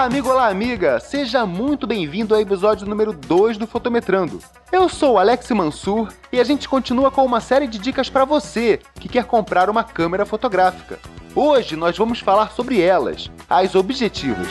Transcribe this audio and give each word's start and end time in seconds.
Olá, 0.00 0.06
amigo, 0.06 0.30
olá, 0.30 0.48
amiga! 0.48 0.98
Seja 0.98 1.44
muito 1.44 1.86
bem-vindo 1.86 2.34
ao 2.34 2.40
episódio 2.40 2.86
número 2.86 3.12
2 3.12 3.58
do 3.58 3.66
Fotometrando. 3.66 4.40
Eu 4.72 4.88
sou 4.88 5.14
o 5.14 5.18
Alex 5.18 5.50
Mansur 5.50 6.08
e 6.32 6.40
a 6.40 6.44
gente 6.44 6.66
continua 6.66 7.10
com 7.10 7.22
uma 7.22 7.38
série 7.40 7.66
de 7.66 7.78
dicas 7.78 8.08
para 8.08 8.24
você 8.24 8.80
que 8.98 9.10
quer 9.10 9.24
comprar 9.24 9.68
uma 9.68 9.84
câmera 9.84 10.24
fotográfica. 10.24 10.98
Hoje 11.34 11.76
nós 11.76 11.98
vamos 11.98 12.20
falar 12.20 12.50
sobre 12.52 12.80
elas, 12.80 13.30
as 13.48 13.74
objetivas. 13.74 14.48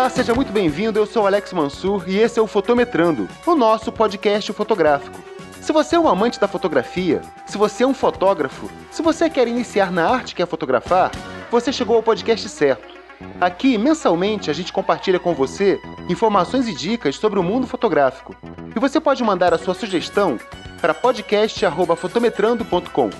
Olá, 0.00 0.08
seja 0.08 0.34
muito 0.34 0.50
bem-vindo. 0.50 0.98
Eu 0.98 1.04
sou 1.04 1.26
Alex 1.26 1.52
Mansur 1.52 2.08
e 2.08 2.16
esse 2.16 2.38
é 2.38 2.42
o 2.42 2.46
Fotometrando, 2.46 3.28
o 3.44 3.54
nosso 3.54 3.92
podcast 3.92 4.50
fotográfico. 4.50 5.20
Se 5.60 5.74
você 5.74 5.94
é 5.94 6.00
um 6.00 6.08
amante 6.08 6.40
da 6.40 6.48
fotografia, 6.48 7.20
se 7.46 7.58
você 7.58 7.84
é 7.84 7.86
um 7.86 7.92
fotógrafo, 7.92 8.70
se 8.90 9.02
você 9.02 9.28
quer 9.28 9.46
iniciar 9.46 9.92
na 9.92 10.08
arte 10.08 10.34
que 10.34 10.42
é 10.42 10.46
fotografar, 10.46 11.10
você 11.50 11.70
chegou 11.70 11.96
ao 11.96 12.02
podcast 12.02 12.48
certo. 12.48 12.94
Aqui, 13.38 13.76
mensalmente, 13.76 14.50
a 14.50 14.54
gente 14.54 14.72
compartilha 14.72 15.18
com 15.18 15.34
você 15.34 15.78
informações 16.08 16.66
e 16.66 16.74
dicas 16.74 17.16
sobre 17.16 17.38
o 17.38 17.42
mundo 17.42 17.66
fotográfico. 17.66 18.34
E 18.74 18.80
você 18.80 18.98
pode 18.98 19.22
mandar 19.22 19.52
a 19.52 19.58
sua 19.58 19.74
sugestão 19.74 20.40
para 20.80 20.94
podcast@fotometrando.com. 20.94 23.10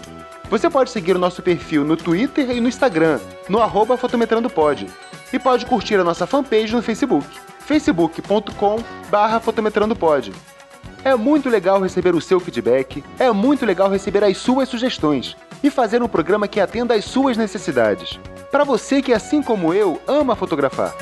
Você 0.48 0.70
pode 0.70 0.90
seguir 0.90 1.14
o 1.14 1.18
nosso 1.18 1.42
perfil 1.42 1.84
no 1.84 1.98
Twitter 1.98 2.50
e 2.50 2.58
no 2.58 2.68
Instagram, 2.68 3.20
no 3.50 3.58
fotometrandopod. 3.98 4.86
E 5.32 5.38
pode 5.38 5.66
curtir 5.66 5.96
a 5.96 6.04
nossa 6.04 6.26
fanpage 6.26 6.74
no 6.74 6.82
Facebook, 6.82 7.26
facebook.com/fotometrandopod. 7.60 10.32
É 11.04 11.14
muito 11.14 11.48
legal 11.48 11.80
receber 11.80 12.14
o 12.14 12.20
seu 12.20 12.38
feedback, 12.38 13.02
é 13.18 13.30
muito 13.30 13.64
legal 13.64 13.88
receber 13.88 14.22
as 14.22 14.36
suas 14.36 14.68
sugestões 14.68 15.34
e 15.62 15.70
fazer 15.70 16.02
um 16.02 16.08
programa 16.08 16.48
que 16.48 16.60
atenda 16.60 16.94
às 16.94 17.04
suas 17.04 17.36
necessidades. 17.36 18.18
Para 18.50 18.64
você 18.64 19.00
que, 19.00 19.12
assim 19.12 19.42
como 19.42 19.72
eu, 19.72 20.00
ama 20.06 20.34
fotografar. 20.34 20.94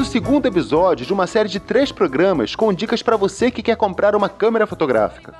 No 0.00 0.06
segundo 0.06 0.46
episódio 0.46 1.04
de 1.04 1.12
uma 1.12 1.26
série 1.26 1.50
de 1.50 1.60
três 1.60 1.92
programas 1.92 2.56
com 2.56 2.72
dicas 2.72 3.02
para 3.02 3.18
você 3.18 3.50
que 3.50 3.62
quer 3.62 3.76
comprar 3.76 4.16
uma 4.16 4.30
câmera 4.30 4.66
fotográfica. 4.66 5.34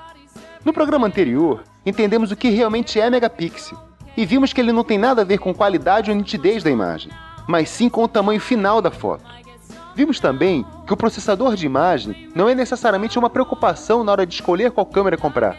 No 0.63 0.71
programa 0.71 1.07
anterior, 1.07 1.65
entendemos 1.85 2.31
o 2.31 2.37
que 2.37 2.51
realmente 2.51 3.01
é 3.01 3.09
megapixel 3.09 3.79
e 4.15 4.27
vimos 4.27 4.53
que 4.53 4.61
ele 4.61 4.71
não 4.71 4.85
tem 4.85 4.99
nada 4.99 5.23
a 5.23 5.25
ver 5.25 5.39
com 5.39 5.55
qualidade 5.55 6.11
ou 6.11 6.17
nitidez 6.17 6.63
da 6.63 6.71
imagem, 6.71 7.11
mas 7.49 7.71
sim 7.71 7.89
com 7.89 8.05
o 8.05 8.09
tamanho 8.09 8.39
final 8.39 8.83
da 8.83 8.91
foto. 8.91 9.25
Vimos 9.95 10.21
também 10.21 10.67
que 10.87 10.93
o 10.93 10.97
processador 10.97 11.57
de 11.57 11.65
imagem 11.65 12.29
não 12.35 12.47
é 12.47 12.55
necessariamente 12.55 13.19
uma 13.19 13.31
preocupação 13.31 14.05
na 14.05 14.13
hora 14.13 14.27
de 14.27 14.35
escolher 14.35 14.73
qual 14.73 14.85
câmera 14.85 15.17
comprar, 15.17 15.57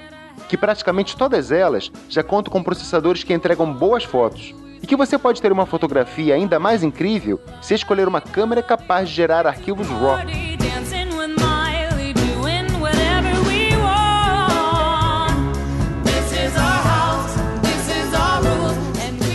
que 0.48 0.56
praticamente 0.56 1.18
todas 1.18 1.52
elas 1.52 1.92
já 2.08 2.22
contam 2.22 2.54
com 2.54 2.62
processadores 2.62 3.24
que 3.24 3.34
entregam 3.34 3.74
boas 3.74 4.04
fotos 4.04 4.54
e 4.82 4.88
que 4.88 4.96
você 4.96 5.18
pode 5.18 5.42
ter 5.42 5.52
uma 5.52 5.66
fotografia 5.66 6.36
ainda 6.36 6.60
mais 6.60 6.84
incrível 6.84 7.40
se 7.62 7.74
escolher 7.74 8.08
uma 8.08 8.22
câmera 8.22 8.64
capaz 8.64 9.10
de 9.10 9.16
gerar 9.16 9.46
arquivos 9.46 9.88
RAW. 9.88 10.20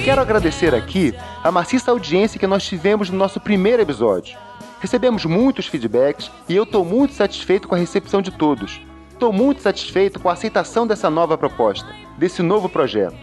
Quero 0.05 0.21
agradecer 0.21 0.73
aqui 0.73 1.12
a 1.43 1.51
maciça 1.51 1.91
audiência 1.91 2.39
que 2.39 2.47
nós 2.47 2.65
tivemos 2.65 3.11
no 3.11 3.19
nosso 3.19 3.41
primeiro 3.41 3.83
episódio. 3.83 4.39
Recebemos 4.81 5.25
muitos 5.25 5.67
feedbacks 5.67 6.31
e 6.49 6.55
eu 6.55 6.62
estou 6.62 6.85
muito 6.85 7.12
satisfeito 7.15 7.67
com 7.67 7.75
a 7.75 7.79
recepção 7.79 8.23
de 8.23 8.31
todos. 8.31 8.81
Estou 9.11 9.33
muito 9.33 9.62
satisfeito 9.62 10.21
com 10.21 10.29
a 10.29 10.35
aceitação 10.35 10.87
dessa 10.87 11.11
nova 11.11 11.37
proposta, 11.37 11.93
desse 12.17 12.41
novo 12.41 12.69
projeto. 12.69 13.17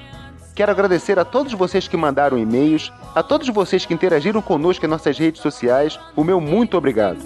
Quero 0.56 0.72
agradecer 0.72 1.18
a 1.18 1.26
todos 1.26 1.54
vocês 1.54 1.88
que 1.88 1.98
mandaram 1.98 2.38
e-mails, 2.38 2.94
a 3.16 3.24
todos 3.24 3.50
vocês 3.50 3.88
que 3.88 3.94
interagiram 3.94 4.40
conosco 4.40 4.86
em 4.86 4.90
nossas 4.90 5.18
redes 5.18 5.42
sociais, 5.42 6.00
o 6.16 6.24
meu 6.24 6.40
muito 6.40 6.78
obrigado. 6.78 7.18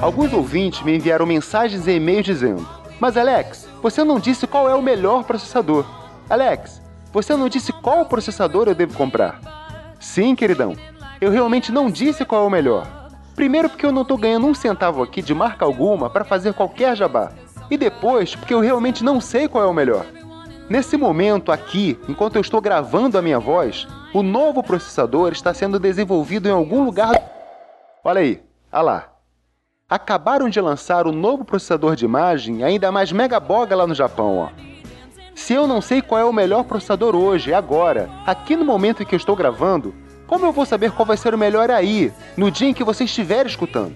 Alguns 0.00 0.32
ouvintes 0.32 0.82
me 0.82 0.94
enviaram 0.94 1.26
mensagens 1.26 1.88
e 1.88 1.96
e-mails 1.96 2.26
dizendo: 2.26 2.68
Mas 3.00 3.16
Alex, 3.16 3.66
você 3.82 4.04
não 4.04 4.20
disse 4.20 4.46
qual 4.46 4.70
é 4.70 4.74
o 4.76 4.82
melhor 4.82 5.24
processador. 5.24 5.84
Alex, 6.30 6.80
você 7.12 7.34
não 7.34 7.48
disse 7.48 7.72
qual 7.72 8.06
processador 8.06 8.68
eu 8.68 8.74
devo 8.74 8.96
comprar. 8.96 9.40
Sim, 9.98 10.36
queridão, 10.36 10.76
eu 11.20 11.30
realmente 11.30 11.72
não 11.72 11.90
disse 11.90 12.24
qual 12.24 12.44
é 12.44 12.46
o 12.46 12.50
melhor. 12.50 12.86
Primeiro, 13.34 13.68
porque 13.68 13.84
eu 13.84 13.92
não 13.92 14.02
estou 14.02 14.16
ganhando 14.16 14.46
um 14.46 14.54
centavo 14.54 15.02
aqui 15.02 15.20
de 15.20 15.34
marca 15.34 15.64
alguma 15.64 16.08
para 16.08 16.24
fazer 16.24 16.54
qualquer 16.54 16.96
jabá. 16.96 17.32
E 17.70 17.76
depois, 17.76 18.34
porque 18.34 18.54
eu 18.54 18.60
realmente 18.60 19.04
não 19.04 19.20
sei 19.20 19.48
qual 19.48 19.64
é 19.64 19.66
o 19.66 19.74
melhor. 19.74 20.06
Nesse 20.68 20.96
momento 20.96 21.52
aqui, 21.52 21.98
enquanto 22.08 22.36
eu 22.36 22.40
estou 22.40 22.60
gravando 22.60 23.16
a 23.16 23.22
minha 23.22 23.38
voz, 23.38 23.86
o 24.12 24.22
novo 24.22 24.62
processador 24.62 25.32
está 25.32 25.54
sendo 25.54 25.78
desenvolvido 25.78 26.48
em 26.48 26.52
algum 26.52 26.84
lugar. 26.84 27.14
Olha 28.02 28.20
aí, 28.20 28.42
olha 28.72 28.82
lá. 28.82 29.12
Acabaram 29.88 30.48
de 30.48 30.60
lançar 30.60 31.06
o 31.06 31.12
novo 31.12 31.44
processador 31.44 31.94
de 31.94 32.04
imagem, 32.04 32.64
ainda 32.64 32.90
mais 32.90 33.12
mega 33.12 33.38
boga 33.38 33.76
lá 33.76 33.86
no 33.86 33.94
Japão, 33.94 34.38
ó. 34.38 34.48
Se 35.36 35.52
eu 35.52 35.66
não 35.66 35.80
sei 35.80 36.02
qual 36.02 36.20
é 36.20 36.24
o 36.24 36.32
melhor 36.32 36.64
processador 36.64 37.14
hoje, 37.14 37.52
agora, 37.52 38.08
aqui 38.26 38.56
no 38.56 38.64
momento 38.64 39.02
em 39.02 39.06
que 39.06 39.14
eu 39.14 39.18
estou 39.18 39.36
gravando, 39.36 39.94
como 40.26 40.44
eu 40.44 40.52
vou 40.52 40.66
saber 40.66 40.90
qual 40.90 41.06
vai 41.06 41.16
ser 41.16 41.34
o 41.34 41.38
melhor 41.38 41.70
aí, 41.70 42.12
no 42.36 42.50
dia 42.50 42.68
em 42.68 42.74
que 42.74 42.84
você 42.84 43.04
estiver 43.04 43.46
escutando? 43.46 43.94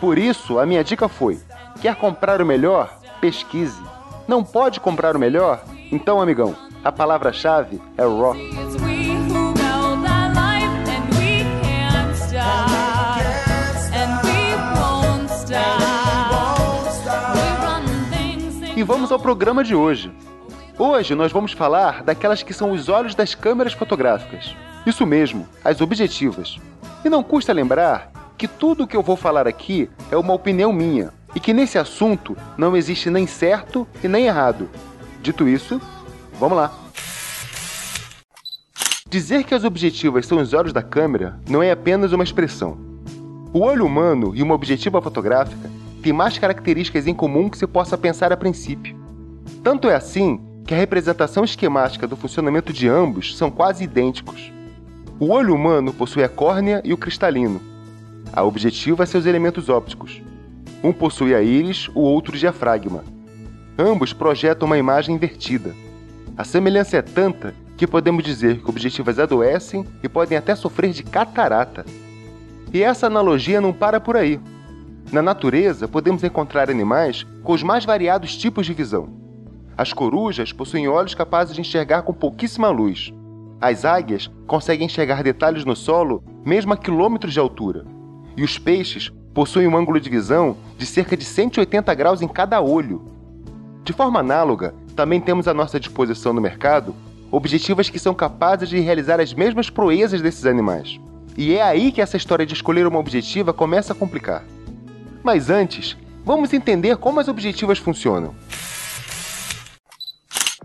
Por 0.00 0.18
isso, 0.18 0.58
a 0.58 0.66
minha 0.66 0.84
dica 0.84 1.08
foi: 1.08 1.38
quer 1.80 1.94
comprar 1.96 2.40
o 2.40 2.46
melhor? 2.46 2.98
Pesquise. 3.20 3.80
Não 4.28 4.44
pode 4.44 4.80
comprar 4.80 5.16
o 5.16 5.18
melhor? 5.18 5.62
Então, 5.90 6.20
amigão, 6.20 6.54
a 6.84 6.92
palavra-chave 6.92 7.80
é 7.96 8.02
RAW. 8.02 8.36
E 18.76 18.82
vamos 18.82 19.12
ao 19.12 19.18
programa 19.18 19.62
de 19.62 19.74
hoje. 19.74 20.10
Hoje 20.78 21.14
nós 21.14 21.30
vamos 21.30 21.52
falar 21.52 22.02
daquelas 22.02 22.42
que 22.42 22.54
são 22.54 22.70
os 22.70 22.88
olhos 22.88 23.14
das 23.14 23.34
câmeras 23.34 23.74
fotográficas. 23.74 24.56
Isso 24.86 25.06
mesmo, 25.06 25.46
as 25.64 25.80
objetivas. 25.80 26.58
E 27.04 27.08
não 27.08 27.22
custa 27.22 27.52
lembrar 27.52 28.10
que 28.36 28.48
tudo 28.48 28.84
o 28.84 28.86
que 28.86 28.96
eu 28.96 29.02
vou 29.02 29.16
falar 29.16 29.46
aqui 29.46 29.90
é 30.10 30.16
uma 30.16 30.32
opinião 30.32 30.72
minha 30.72 31.12
e 31.34 31.40
que 31.40 31.52
nesse 31.52 31.78
assunto 31.78 32.36
não 32.56 32.76
existe 32.76 33.10
nem 33.10 33.26
certo 33.26 33.86
e 34.02 34.08
nem 34.08 34.26
errado. 34.26 34.68
Dito 35.22 35.46
isso, 35.46 35.80
vamos 36.38 36.56
lá. 36.56 36.72
Dizer 39.08 39.44
que 39.44 39.54
as 39.54 39.64
objetivas 39.64 40.26
são 40.26 40.38
os 40.38 40.54
olhos 40.54 40.72
da 40.72 40.82
câmera 40.82 41.38
não 41.48 41.62
é 41.62 41.70
apenas 41.70 42.12
uma 42.12 42.24
expressão. 42.24 42.78
O 43.52 43.60
olho 43.60 43.84
humano 43.84 44.34
e 44.34 44.42
uma 44.42 44.54
objetiva 44.54 45.02
fotográfica 45.02 45.68
têm 46.02 46.12
mais 46.12 46.38
características 46.38 47.06
em 47.06 47.14
comum 47.14 47.48
que 47.50 47.58
se 47.58 47.66
possa 47.66 47.98
pensar 47.98 48.32
a 48.32 48.36
princípio. 48.36 48.96
Tanto 49.62 49.90
é 49.90 49.94
assim 49.94 50.40
que 50.64 50.72
a 50.72 50.76
representação 50.76 51.44
esquemática 51.44 52.06
do 52.06 52.16
funcionamento 52.16 52.72
de 52.72 52.88
ambos 52.88 53.36
são 53.36 53.50
quase 53.50 53.84
idênticos. 53.84 54.52
O 55.20 55.32
olho 55.32 55.54
humano 55.54 55.92
possui 55.92 56.24
a 56.24 56.30
córnea 56.30 56.80
e 56.82 56.94
o 56.94 56.96
cristalino. 56.96 57.60
A 58.32 58.42
objetiva 58.42 59.02
é 59.02 59.06
seus 59.06 59.26
elementos 59.26 59.68
ópticos. 59.68 60.22
Um 60.82 60.94
possui 60.94 61.34
a 61.34 61.42
íris, 61.42 61.90
o 61.94 62.00
outro 62.00 62.34
o 62.34 62.38
diafragma. 62.38 63.04
Ambos 63.78 64.14
projetam 64.14 64.64
uma 64.64 64.78
imagem 64.78 65.14
invertida. 65.14 65.74
A 66.38 66.42
semelhança 66.42 66.96
é 66.96 67.02
tanta 67.02 67.54
que 67.76 67.86
podemos 67.86 68.24
dizer 68.24 68.62
que 68.62 68.70
objetivas 68.70 69.18
adoecem 69.18 69.84
e 70.02 70.08
podem 70.08 70.38
até 70.38 70.54
sofrer 70.54 70.90
de 70.90 71.02
catarata. 71.02 71.84
E 72.72 72.82
essa 72.82 73.06
analogia 73.06 73.60
não 73.60 73.74
para 73.74 74.00
por 74.00 74.16
aí. 74.16 74.40
Na 75.12 75.20
natureza, 75.20 75.86
podemos 75.86 76.24
encontrar 76.24 76.70
animais 76.70 77.26
com 77.42 77.52
os 77.52 77.62
mais 77.62 77.84
variados 77.84 78.34
tipos 78.34 78.64
de 78.64 78.72
visão. 78.72 79.10
As 79.76 79.92
corujas 79.92 80.50
possuem 80.50 80.88
olhos 80.88 81.14
capazes 81.14 81.54
de 81.54 81.60
enxergar 81.60 82.04
com 82.04 82.14
pouquíssima 82.14 82.70
luz. 82.70 83.12
As 83.60 83.84
águias 83.84 84.30
conseguem 84.46 84.86
enxergar 84.86 85.22
detalhes 85.22 85.64
no 85.66 85.76
solo 85.76 86.24
mesmo 86.44 86.72
a 86.72 86.76
quilômetros 86.76 87.34
de 87.34 87.38
altura. 87.38 87.84
E 88.34 88.42
os 88.42 88.58
peixes 88.58 89.12
possuem 89.34 89.68
um 89.68 89.76
ângulo 89.76 90.00
de 90.00 90.08
visão 90.08 90.56
de 90.78 90.86
cerca 90.86 91.16
de 91.16 91.24
180 91.24 91.94
graus 91.94 92.22
em 92.22 92.28
cada 92.28 92.60
olho. 92.60 93.02
De 93.84 93.92
forma 93.92 94.20
análoga, 94.20 94.74
também 94.96 95.20
temos 95.20 95.46
à 95.46 95.52
nossa 95.52 95.78
disposição 95.78 96.32
no 96.32 96.40
mercado 96.40 96.94
objetivas 97.30 97.88
que 97.88 97.98
são 97.98 98.14
capazes 98.14 98.68
de 98.68 98.80
realizar 98.80 99.20
as 99.20 99.32
mesmas 99.32 99.70
proezas 99.70 100.20
desses 100.20 100.46
animais. 100.46 100.98
E 101.36 101.54
é 101.54 101.62
aí 101.62 101.92
que 101.92 102.00
essa 102.00 102.16
história 102.16 102.44
de 102.44 102.54
escolher 102.54 102.86
uma 102.86 102.98
objetiva 102.98 103.52
começa 103.52 103.92
a 103.92 103.96
complicar. 103.96 104.42
Mas 105.22 105.48
antes, 105.48 105.96
vamos 106.24 106.52
entender 106.52 106.96
como 106.96 107.20
as 107.20 107.28
objetivas 107.28 107.78
funcionam. 107.78 108.34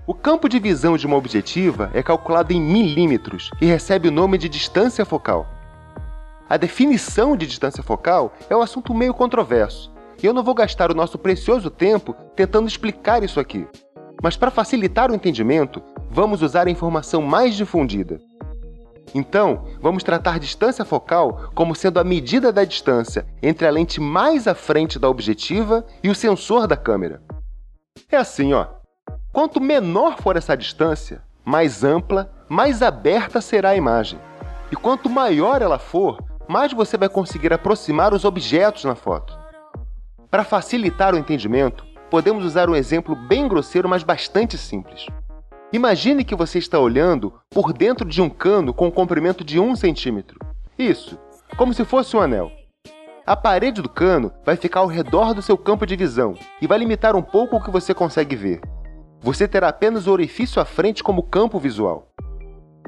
O 0.08 0.14
campo 0.14 0.48
de 0.48 0.60
visão 0.60 0.96
de 0.98 1.08
uma 1.08 1.18
objetiva 1.18 1.90
é 1.92 2.04
calculado 2.04 2.54
em 2.54 2.62
milímetros 2.62 3.50
e 3.60 3.66
recebe 3.66 4.08
o 4.08 4.12
nome 4.12 4.38
de 4.38 4.48
distância 4.48 5.04
focal. 5.04 5.48
A 6.48 6.58
definição 6.58 7.36
de 7.36 7.48
distância 7.48 7.82
focal 7.82 8.32
é 8.48 8.56
um 8.56 8.62
assunto 8.62 8.94
meio 8.94 9.16
controverso, 9.16 9.92
e 10.22 10.28
eu 10.28 10.32
não 10.32 10.44
vou 10.44 10.54
gastar 10.54 10.92
o 10.92 10.96
nosso 10.96 11.18
precioso 11.18 11.72
tempo 11.72 12.16
tentando 12.36 12.68
explicar 12.68 13.24
isso 13.24 13.40
aqui. 13.40 13.68
Mas 14.22 14.38
para 14.38 14.52
facilitar 14.52 15.10
o 15.10 15.16
entendimento, 15.16 15.82
vamos 16.12 16.44
usar 16.44 16.68
a 16.68 16.72
informação 16.72 17.24
mais 17.24 17.56
difundida. 17.56 18.20
Então, 19.12 19.66
vamos 19.82 20.04
tratar 20.04 20.38
distância 20.38 20.86
focal 20.86 21.50
como 21.56 21.74
sendo 21.74 22.00
a 22.00 22.04
medida 22.04 22.54
da 22.54 22.64
distância 22.64 23.26
entre 23.42 23.66
a 23.66 23.72
lente 23.72 24.00
mais 24.00 24.48
à 24.48 24.54
frente 24.54 25.00
da 25.00 25.10
objetiva 25.10 25.84
e 26.04 26.12
o 26.12 26.16
sensor 26.16 26.68
da 26.68 26.78
câmera. 26.78 27.24
É 28.12 28.18
assim, 28.18 28.54
ó. 28.54 28.75
Quanto 29.36 29.60
menor 29.60 30.16
for 30.22 30.38
essa 30.38 30.56
distância, 30.56 31.22
mais 31.44 31.84
ampla, 31.84 32.32
mais 32.48 32.82
aberta 32.82 33.42
será 33.42 33.72
a 33.72 33.76
imagem. 33.76 34.18
E 34.72 34.78
quanto 34.78 35.10
maior 35.10 35.62
ela 35.62 35.78
for, 35.78 36.24
mais 36.48 36.72
você 36.72 36.96
vai 36.96 37.10
conseguir 37.10 37.52
aproximar 37.52 38.14
os 38.14 38.24
objetos 38.24 38.86
na 38.86 38.96
foto. 38.96 39.38
Para 40.32 40.46
facilitar 40.46 41.14
o 41.14 41.18
entendimento, 41.18 41.86
podemos 42.10 42.46
usar 42.46 42.70
um 42.70 42.78
exemplo 42.78 43.14
bem 43.14 43.46
grosseiro, 43.46 43.90
mas 43.90 44.04
bastante 44.04 44.58
simples. 44.58 45.06
Imagine 45.74 46.24
que 46.24 46.34
você 46.34 46.58
está 46.58 46.80
olhando 46.80 47.34
por 47.50 47.74
dentro 47.74 48.08
de 48.08 48.22
um 48.22 48.30
cano 48.30 48.74
com 48.74 48.88
um 48.88 48.92
comprimento 48.92 49.44
de 49.44 49.60
1 49.60 49.76
centímetro. 49.76 50.40
Isso, 50.80 51.20
como 51.58 51.74
se 51.74 51.84
fosse 51.84 52.16
um 52.16 52.22
anel. 52.22 52.54
A 53.28 53.36
parede 53.36 53.82
do 53.82 53.90
cano 53.90 54.32
vai 54.46 54.56
ficar 54.56 54.80
ao 54.80 54.88
redor 54.88 55.34
do 55.34 55.42
seu 55.42 55.58
campo 55.58 55.86
de 55.86 55.98
visão 55.98 56.36
e 56.62 56.68
vai 56.68 56.78
limitar 56.78 57.18
um 57.18 57.22
pouco 57.22 57.58
o 57.58 57.62
que 57.62 57.70
você 57.70 57.94
consegue 57.94 58.38
ver. 58.38 58.62
Você 59.26 59.48
terá 59.48 59.70
apenas 59.70 60.06
o 60.06 60.12
orifício 60.12 60.62
à 60.62 60.66
frente 60.66 61.04
como 61.04 61.24
campo 61.24 61.58
visual. 61.58 62.14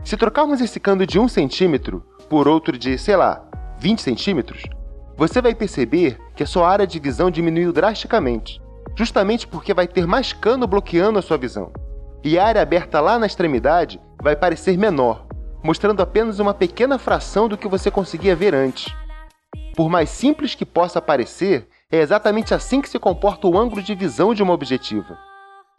Se 0.04 0.16
trocarmos 0.16 0.62
esse 0.62 0.80
cano 0.80 1.04
de 1.04 1.20
1 1.20 1.28
centímetro 1.30 2.06
por 2.30 2.48
outro 2.48 2.78
de, 2.78 2.96
sei 2.96 3.16
lá, 3.16 3.44
20 3.80 4.04
centímetros, 4.04 4.62
você 5.18 5.42
vai 5.42 5.56
perceber 5.56 6.20
que 6.36 6.44
a 6.44 6.46
sua 6.46 6.70
área 6.70 6.86
de 6.86 7.00
visão 7.00 7.32
diminuiu 7.32 7.74
drasticamente, 7.74 8.62
justamente 8.96 9.48
porque 9.48 9.74
vai 9.74 9.88
ter 9.88 10.06
mais 10.06 10.32
cano 10.32 10.68
bloqueando 10.68 11.18
a 11.18 11.24
sua 11.24 11.40
visão 11.40 11.72
e 12.24 12.38
a 12.38 12.46
área 12.46 12.62
aberta 12.62 13.02
lá 13.02 13.18
na 13.18 13.26
extremidade 13.26 14.00
vai 14.22 14.36
parecer 14.36 14.78
menor, 14.78 15.26
mostrando 15.64 16.04
apenas 16.04 16.38
uma 16.38 16.54
pequena 16.54 17.00
fração 17.00 17.50
do 17.50 17.58
que 17.58 17.68
você 17.68 17.90
conseguia 17.90 18.36
ver 18.36 18.54
antes. 18.54 18.94
Por 19.76 19.90
mais 19.90 20.12
simples 20.12 20.54
que 20.54 20.68
possa 20.68 21.02
parecer, 21.02 21.68
é 21.92 21.98
exatamente 21.98 22.54
assim 22.54 22.80
que 22.80 22.90
se 22.90 23.00
comporta 23.00 23.48
o 23.48 23.58
ângulo 23.58 23.82
de 23.82 23.96
visão 23.96 24.36
de 24.36 24.44
uma 24.44 24.54
objetiva. 24.54 25.18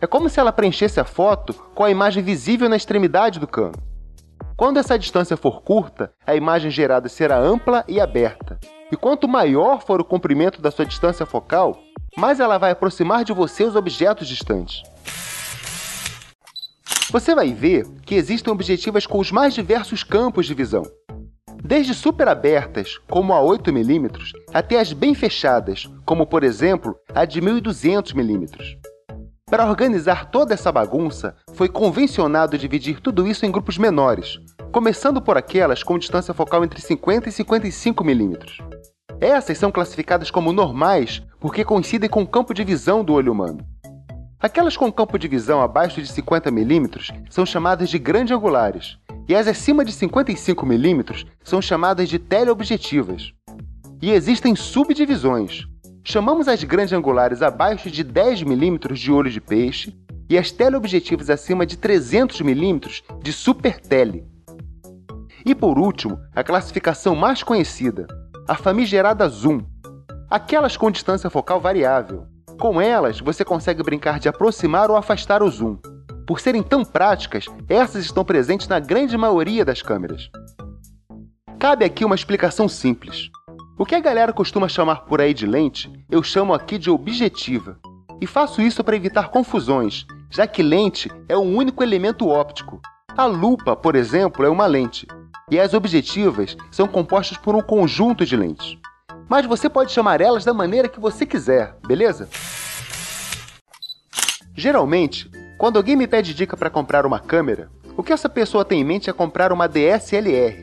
É 0.01 0.07
como 0.07 0.29
se 0.29 0.39
ela 0.39 0.53
preenchesse 0.53 1.01
a 1.01 1.05
foto 1.05 1.53
com 1.75 1.83
a 1.83 1.91
imagem 1.91 2.23
visível 2.23 2.69
na 2.69 2.77
extremidade 2.77 3.41
do 3.41 3.49
cano. 3.49 3.75
Quando 4.57 4.77
essa 4.77 4.97
distância 4.97 5.37
for 5.37 5.61
curta, 5.61 6.13
a 6.25 6.37
imagem 6.37 6.71
gerada 6.71 7.09
será 7.09 7.37
ampla 7.37 7.85
e 7.89 8.01
aberta. 8.01 8.61
E 8.93 8.97
quanto 8.97 9.27
maior 9.27 9.83
for 9.83 10.01
o 10.01 10.05
comprimento 10.05 10.63
da 10.63 10.71
sua 10.71 10.87
distância 10.87 11.27
focal, 11.27 11.81
mais 12.17 12.39
ela 12.39 12.59
vai 12.59 12.71
aproximar 12.71 13.25
de 13.25 13.33
você 13.33 13.65
os 13.65 13.75
objetos 13.75 14.29
distantes. 14.29 14.85
Você 17.11 17.35
vai 17.35 17.53
ver 17.53 17.85
que 18.07 18.15
existem 18.15 18.53
objetivas 18.53 19.05
com 19.05 19.19
os 19.19 19.33
mais 19.33 19.53
diversos 19.53 20.05
campos 20.05 20.47
de 20.47 20.55
visão. 20.55 20.85
Desde 21.61 21.93
super 21.93 22.29
abertas, 22.29 22.99
como 23.11 23.33
a 23.33 23.41
8mm, 23.41 24.31
até 24.55 24.79
as 24.79 24.93
bem 24.93 25.13
fechadas, 25.13 25.91
como 26.07 26.25
por 26.25 26.45
exemplo 26.45 26.95
a 27.13 27.25
de 27.25 27.43
1200mm. 27.43 28.79
Para 29.51 29.67
organizar 29.67 30.27
toda 30.27 30.53
essa 30.53 30.71
bagunça, 30.71 31.35
foi 31.55 31.71
convencionado 31.71 32.59
dividir 32.59 33.01
tudo 33.01 33.27
isso 33.27 33.47
em 33.47 33.51
grupos 33.51 33.79
menores, 33.79 34.39
começando 34.71 35.23
por 35.23 35.39
aquelas 35.39 35.83
com 35.83 35.99
distância 35.99 36.35
focal 36.35 36.65
entre 36.65 36.83
50 36.83 37.31
e 37.31 37.33
55 37.33 38.05
mm. 38.05 38.37
Essas 39.19 39.57
são 39.57 39.73
classificadas 39.73 40.31
como 40.31 40.53
normais 40.53 41.23
porque 41.41 41.65
coincidem 41.65 42.11
com 42.11 42.23
o 42.23 42.27
campo 42.27 42.53
de 42.53 42.63
visão 42.63 43.03
do 43.03 43.15
olho 43.15 43.33
humano. 43.33 43.67
Aquelas 44.39 44.77
com 44.77 44.93
campo 44.93 45.19
de 45.19 45.27
visão 45.27 45.63
abaixo 45.63 46.03
de 46.03 46.09
50 46.09 46.51
mm 46.51 46.89
são 47.31 47.47
chamadas 47.47 47.89
de 47.89 47.99
grande 47.99 48.35
angulares, 48.35 48.99
e 49.27 49.35
as 49.35 49.49
acima 49.49 49.83
de 49.83 49.93
55 49.93 50.67
mm 50.67 51.27
são 51.43 51.63
chamadas 51.63 52.09
de 52.11 52.19
teleobjetivas. 52.19 53.33
E 54.03 54.11
existem 54.13 54.55
subdivisões. 54.55 55.67
Chamamos 56.11 56.49
as 56.49 56.65
grandes 56.65 56.95
angulares 56.95 57.43
abaixo 57.43 57.91
de 57.91 58.03
10 58.03 58.43
mm 58.43 58.95
de 58.95 59.13
olho 59.13 59.31
de 59.31 59.43
peixe 59.43 59.95
e 60.27 60.39
as 60.39 60.51
teleobjetivas 60.51 61.29
acima 61.29 61.67
de 61.67 61.77
300 61.77 62.41
mm 62.41 62.81
de 63.23 63.31
super 63.31 63.79
tele. 63.79 64.27
E 65.45 65.55
por 65.55 65.79
último, 65.79 66.19
a 66.35 66.43
classificação 66.43 67.15
mais 67.15 67.43
conhecida, 67.43 68.07
a 68.49 68.55
famigerada 68.55 69.29
zoom, 69.29 69.61
aquelas 70.31 70.79
com 70.79 70.91
distância 70.91 71.29
focal 71.29 71.61
variável, 71.61 72.25
com 72.59 72.81
elas, 72.81 73.21
você 73.21 73.45
consegue 73.45 73.83
brincar 73.83 74.19
de 74.19 74.31
aproximar 74.31 74.91
ou 74.91 74.97
afastar 74.97 75.43
o 75.43 75.51
zoom. 75.51 75.77
Por 76.27 76.41
serem 76.41 76.63
tão 76.63 76.87
práticas, 76.87 77.45
essas 77.69 78.07
estão 78.07 78.25
presentes 78.25 78.67
na 78.67 78.81
grande 78.81 79.15
maioria 79.19 79.63
das 79.63 79.83
câmeras. 79.83 80.31
Cabe 81.59 81.85
aqui 81.85 82.03
uma 82.03 82.15
explicação 82.15 82.67
simples. 82.67 83.31
O 83.79 83.87
que 83.87 83.95
a 83.95 84.01
galera 84.01 84.33
costuma 84.33 84.69
chamar 84.69 85.05
por 85.05 85.21
aí 85.21 85.33
de 85.33 85.47
lente, 85.47 85.91
eu 86.11 86.23
chamo 86.23 86.53
aqui 86.53 86.77
de 86.77 86.91
objetiva. 86.91 87.79
E 88.21 88.27
faço 88.27 88.61
isso 88.61 88.83
para 88.83 88.97
evitar 88.97 89.29
confusões, 89.29 90.05
já 90.29 90.47
que 90.47 90.63
lente 90.63 91.09
é 91.29 91.37
um 91.39 91.57
único 91.57 91.83
elemento 91.83 92.29
óptico. 92.29 92.81
A 93.17 93.25
lupa, 93.25 93.77
por 93.77 93.95
exemplo, 93.95 94.45
é 94.45 94.49
uma 94.49 94.67
lente, 94.67 95.07
e 95.51 95.59
as 95.59 95.73
objetivas 95.73 96.57
são 96.71 96.89
compostas 96.89 97.39
por 97.39 97.55
um 97.55 97.63
conjunto 97.63 98.27
de 98.27 98.37
lentes 98.37 98.79
mas 99.29 99.45
você 99.45 99.69
pode 99.69 99.93
chamar 99.93 100.21
elas 100.21 100.45
da 100.45 100.55
maneira 100.55 100.89
que 100.89 100.99
você 100.99 101.27
quiser, 101.27 101.75
beleza? 101.87 102.29
Geralmente, 104.55 105.31
quando 105.59 105.77
alguém 105.77 105.95
me 105.95 106.07
pede 106.07 106.33
dica 106.33 106.57
para 106.57 106.71
comprar 106.71 107.05
uma 107.05 107.21
câmera, 107.21 107.71
o 107.97 108.03
que 108.03 108.13
essa 108.13 108.29
pessoa 108.29 108.65
tem 108.65 108.81
em 108.81 108.85
mente 108.85 109.11
é 109.11 109.13
comprar 109.13 109.53
uma 109.53 109.69
DSLR, 109.69 110.63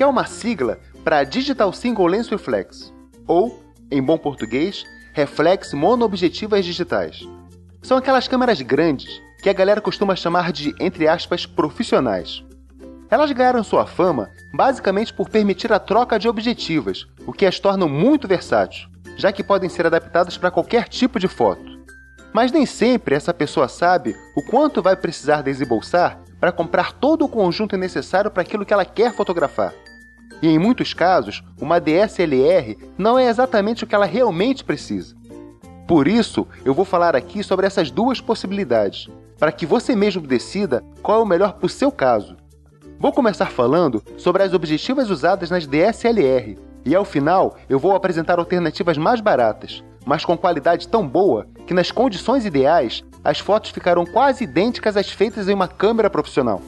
que 0.00 0.04
é 0.04 0.06
uma 0.06 0.24
sigla 0.24 0.80
para 1.04 1.24
Digital 1.24 1.74
Single 1.74 2.06
Lens 2.06 2.26
Reflex, 2.26 2.90
ou, 3.26 3.62
em 3.90 4.02
bom 4.02 4.16
português, 4.16 4.82
Reflex 5.12 5.74
Monoobjetivas 5.74 6.64
Digitais. 6.64 7.28
São 7.82 7.98
aquelas 7.98 8.26
câmeras 8.26 8.62
grandes 8.62 9.20
que 9.42 9.50
a 9.50 9.52
galera 9.52 9.78
costuma 9.78 10.16
chamar 10.16 10.52
de, 10.52 10.74
entre 10.80 11.06
aspas, 11.06 11.44
profissionais. 11.44 12.42
Elas 13.10 13.30
ganharam 13.30 13.62
sua 13.62 13.84
fama 13.84 14.30
basicamente 14.54 15.12
por 15.12 15.28
permitir 15.28 15.70
a 15.70 15.78
troca 15.78 16.18
de 16.18 16.30
objetivas, 16.30 17.06
o 17.26 17.32
que 17.34 17.44
as 17.44 17.60
torna 17.60 17.86
muito 17.86 18.26
versáteis, 18.26 18.88
já 19.18 19.30
que 19.30 19.44
podem 19.44 19.68
ser 19.68 19.84
adaptadas 19.84 20.38
para 20.38 20.50
qualquer 20.50 20.88
tipo 20.88 21.20
de 21.20 21.28
foto. 21.28 21.78
Mas 22.32 22.50
nem 22.50 22.64
sempre 22.64 23.14
essa 23.14 23.34
pessoa 23.34 23.68
sabe 23.68 24.16
o 24.34 24.42
quanto 24.46 24.80
vai 24.80 24.96
precisar 24.96 25.42
desembolsar 25.42 26.18
para 26.40 26.52
comprar 26.52 26.94
todo 26.94 27.26
o 27.26 27.28
conjunto 27.28 27.76
necessário 27.76 28.30
para 28.30 28.40
aquilo 28.40 28.64
que 28.64 28.72
ela 28.72 28.86
quer 28.86 29.12
fotografar. 29.12 29.74
E 30.42 30.48
em 30.48 30.58
muitos 30.58 30.94
casos, 30.94 31.42
uma 31.60 31.80
DSLR 31.80 32.78
não 32.96 33.18
é 33.18 33.28
exatamente 33.28 33.84
o 33.84 33.86
que 33.86 33.94
ela 33.94 34.06
realmente 34.06 34.64
precisa. 34.64 35.14
Por 35.86 36.06
isso, 36.06 36.46
eu 36.64 36.72
vou 36.72 36.84
falar 36.84 37.16
aqui 37.16 37.42
sobre 37.42 37.66
essas 37.66 37.90
duas 37.90 38.20
possibilidades, 38.20 39.08
para 39.38 39.52
que 39.52 39.66
você 39.66 39.96
mesmo 39.96 40.26
decida 40.26 40.84
qual 41.02 41.20
é 41.20 41.22
o 41.22 41.26
melhor 41.26 41.54
para 41.54 41.66
o 41.66 41.68
seu 41.68 41.90
caso 41.90 42.36
Vou 43.00 43.12
começar 43.12 43.46
falando 43.46 44.04
sobre 44.18 44.42
as 44.42 44.52
objetivas 44.52 45.08
usadas 45.08 45.48
nas 45.48 45.66
DSLR 45.66 46.58
e 46.84 46.94
ao 46.94 47.02
final 47.02 47.56
eu 47.66 47.78
vou 47.78 47.96
apresentar 47.96 48.38
alternativas 48.38 48.98
mais 48.98 49.22
baratas, 49.22 49.82
mas 50.04 50.22
com 50.22 50.36
qualidade 50.36 50.86
tão 50.86 51.08
boa 51.08 51.46
que 51.66 51.72
nas 51.72 51.90
condições 51.90 52.44
ideais 52.44 53.02
as 53.24 53.38
fotos 53.38 53.70
ficarão 53.70 54.04
quase 54.04 54.44
idênticas 54.44 54.98
às 54.98 55.08
feitas 55.08 55.48
em 55.48 55.54
uma 55.54 55.66
câmera 55.66 56.10
profissional. 56.10 56.60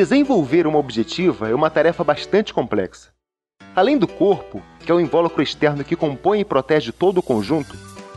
Desenvolver 0.00 0.66
uma 0.66 0.78
objetiva 0.78 1.50
é 1.50 1.54
uma 1.54 1.68
tarefa 1.68 2.02
bastante 2.02 2.54
complexa. 2.54 3.10
Além 3.76 3.98
do 3.98 4.08
corpo, 4.08 4.62
que 4.78 4.90
é 4.90 4.94
o 4.94 4.98
invólucro 4.98 5.42
externo 5.42 5.84
que 5.84 5.94
compõe 5.94 6.40
e 6.40 6.44
protege 6.44 6.90
todo 6.90 7.18
o 7.18 7.22
conjunto, 7.22 7.76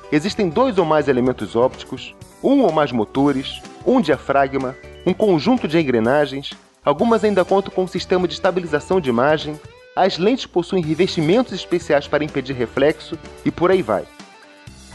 existem 0.09 0.47
dois 0.47 0.77
ou 0.77 0.85
mais 0.85 1.09
elementos 1.09 1.57
ópticos, 1.57 2.15
um 2.41 2.61
ou 2.61 2.71
mais 2.71 2.93
motores, 2.93 3.61
um 3.85 3.99
diafragma, 3.99 4.77
um 5.05 5.13
conjunto 5.13 5.67
de 5.67 5.77
engrenagens, 5.77 6.51
algumas 6.85 7.21
ainda 7.21 7.43
contam 7.43 7.73
com 7.73 7.83
um 7.83 7.87
sistema 7.87 8.29
de 8.29 8.35
estabilização 8.35 9.01
de 9.01 9.09
imagem, 9.09 9.59
as 9.93 10.17
lentes 10.17 10.45
possuem 10.45 10.81
revestimentos 10.81 11.51
especiais 11.51 12.07
para 12.07 12.23
impedir 12.23 12.53
reflexo 12.53 13.19
e 13.43 13.51
por 13.51 13.71
aí 13.71 13.81
vai. 13.81 14.05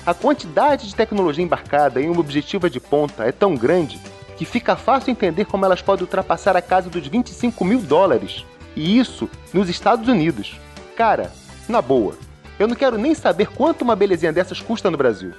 A 0.07 0.15
quantidade 0.15 0.89
de 0.89 0.95
tecnologia 0.95 1.45
embarcada 1.45 2.01
em 2.01 2.09
uma 2.09 2.21
objetiva 2.21 2.71
de 2.71 2.81
ponta 2.81 3.25
é 3.25 3.31
tão 3.31 3.55
grande 3.55 4.01
que 4.39 4.45
fica 4.45 4.77
fácil 4.77 5.11
entender 5.11 5.47
como 5.47 5.65
elas 5.65 5.83
podem 5.83 6.05
ultrapassar 6.05 6.57
a 6.57 6.63
casa 6.63 6.89
dos 6.89 7.05
25 7.05 7.65
mil 7.65 7.81
dólares. 7.83 8.47
E 8.77 8.97
isso 8.97 9.29
nos 9.53 9.69
Estados 9.69 10.09
Unidos. 10.09 10.57
Cara, 10.97 11.33
na 11.69 11.83
boa, 11.83 12.15
eu 12.57 12.69
não 12.69 12.77
quero 12.77 12.97
nem 12.97 13.17
saber 13.17 13.49
quanto 13.49 13.83
uma 13.83 13.97
belezinha 13.97 14.33
dessas 14.33 14.61
custa 14.61 14.93
no 14.93 14.97
Brasil. 14.97 15.33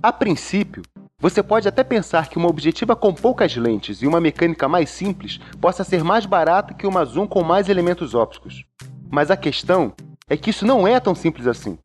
A 0.00 0.12
princípio, 0.12 0.82
você 1.20 1.42
pode 1.42 1.66
até 1.66 1.82
pensar 1.82 2.28
que 2.28 2.38
uma 2.38 2.48
objetiva 2.48 2.94
com 2.94 3.12
poucas 3.12 3.56
lentes 3.56 4.00
e 4.00 4.06
uma 4.06 4.20
mecânica 4.20 4.68
mais 4.68 4.88
simples 4.88 5.40
possa 5.60 5.82
ser 5.82 6.04
mais 6.04 6.26
barata 6.26 6.74
que 6.74 6.86
uma 6.86 7.04
zoom 7.04 7.26
com 7.26 7.42
mais 7.42 7.68
elementos 7.68 8.14
ópticos. 8.14 8.64
Mas 9.10 9.32
a 9.32 9.36
questão 9.36 9.92
é 10.30 10.36
que 10.36 10.50
isso 10.50 10.64
não 10.64 10.86
é 10.86 11.00
tão 11.00 11.16
simples 11.16 11.48
assim. 11.48 11.76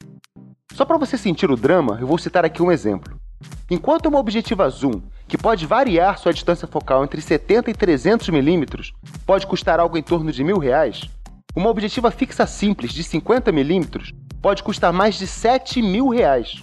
Só 0.74 0.86
para 0.86 0.98
você 0.98 1.18
sentir 1.18 1.50
o 1.50 1.56
drama, 1.56 1.98
eu 2.00 2.06
vou 2.06 2.20
citar 2.20 2.46
aqui 2.46 2.62
um 2.62 2.72
exemplo. 2.72 3.23
Enquanto 3.70 4.08
uma 4.08 4.20
objetiva 4.20 4.70
zoom, 4.70 5.02
que 5.28 5.38
pode 5.38 5.66
variar 5.66 6.18
sua 6.18 6.34
distância 6.34 6.68
focal 6.68 7.04
entre 7.04 7.22
70 7.22 7.72
e 7.72 7.74
300 7.74 8.30
milímetros, 8.30 8.94
pode 9.26 9.48
custar 9.48 9.80
algo 9.80 9.98
em 9.98 10.04
torno 10.04 10.32
de 10.32 10.44
mil 10.44 10.58
reais, 10.58 11.10
uma 11.56 11.70
objetiva 11.70 12.10
fixa 12.10 12.48
simples 12.48 12.92
de 12.92 13.04
50 13.04 13.52
milímetros 13.52 14.12
pode 14.42 14.64
custar 14.64 14.92
mais 14.92 15.16
de 15.16 15.28
7 15.28 15.84
mil 15.84 16.10
reais. 16.10 16.62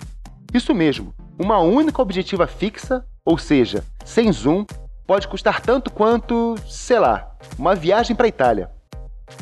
Isso 0.52 0.74
mesmo, 0.74 1.14
uma 1.38 1.58
única 1.60 2.02
objetiva 2.02 2.46
fixa, 2.46 3.04
ou 3.24 3.38
seja, 3.38 3.84
sem 4.04 4.32
zoom, 4.32 4.66
pode 5.06 5.28
custar 5.28 5.60
tanto 5.60 5.92
quanto, 5.92 6.56
sei 6.66 6.98
lá, 6.98 7.30
uma 7.56 7.74
viagem 7.74 8.16
para 8.16 8.26
a 8.26 8.28
Itália. 8.28 8.70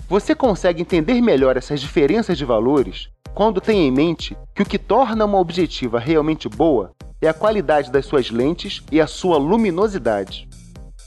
Você 0.06 0.34
consegue 0.34 0.82
entender 0.82 1.20
melhor 1.22 1.56
essas 1.56 1.80
diferenças 1.80 2.36
de 2.36 2.44
valores 2.44 3.08
quando 3.34 3.60
tem 3.60 3.88
em 3.88 3.90
mente 3.90 4.36
que 4.54 4.62
o 4.62 4.66
que 4.66 4.78
torna 4.78 5.24
uma 5.24 5.38
objetiva 5.38 5.98
realmente 5.98 6.46
boa 6.46 6.92
é 7.20 7.28
a 7.28 7.34
qualidade 7.34 7.90
das 7.90 8.06
suas 8.06 8.30
lentes 8.30 8.82
e 8.92 9.00
a 9.00 9.06
sua 9.06 9.38
luminosidade. 9.38 10.48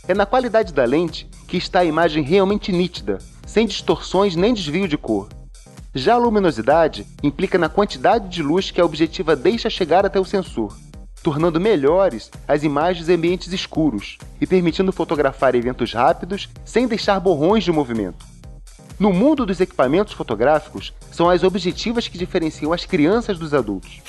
É 0.08 0.14
na 0.14 0.26
qualidade 0.26 0.74
da 0.74 0.84
lente 0.84 1.30
que 1.48 1.58
está 1.58 1.80
a 1.80 1.86
imagem 1.86 2.24
realmente 2.24 2.72
nítida, 2.72 3.20
sem 3.46 3.66
distorções 3.66 4.36
nem 4.36 4.54
desvio 4.54 4.88
de 4.88 4.98
cor. 4.98 5.30
Já 5.94 6.16
a 6.16 6.18
luminosidade 6.18 7.06
implica 7.22 7.58
na 7.58 7.70
quantidade 7.70 8.28
de 8.30 8.44
luz 8.44 8.72
que 8.72 8.82
a 8.82 8.86
objetiva 8.86 9.36
deixa 9.36 9.70
chegar 9.70 10.06
até 10.06 10.20
o 10.20 10.26
sensor, 10.26 10.78
tornando 11.24 11.60
melhores 11.60 12.30
as 12.48 12.64
imagens 12.64 13.08
em 13.08 13.16
ambientes 13.16 13.54
escuros 13.54 14.18
e 14.40 14.48
permitindo 14.48 14.92
fotografar 14.92 15.56
eventos 15.56 15.94
rápidos 15.94 16.50
sem 16.66 16.88
deixar 16.88 17.20
borrões 17.20 17.64
de 17.64 17.72
movimento. 17.72 18.26
No 19.00 19.12
mundo 19.12 19.46
dos 19.46 19.60
equipamentos 19.60 20.14
fotográficos, 20.14 20.94
são 21.12 21.30
as 21.30 21.44
objetivas 21.44 22.08
que 22.08 22.18
diferenciam 22.18 22.72
as 22.72 22.86
crianças 22.86 23.38
dos 23.38 23.54
adultos. 23.54 24.02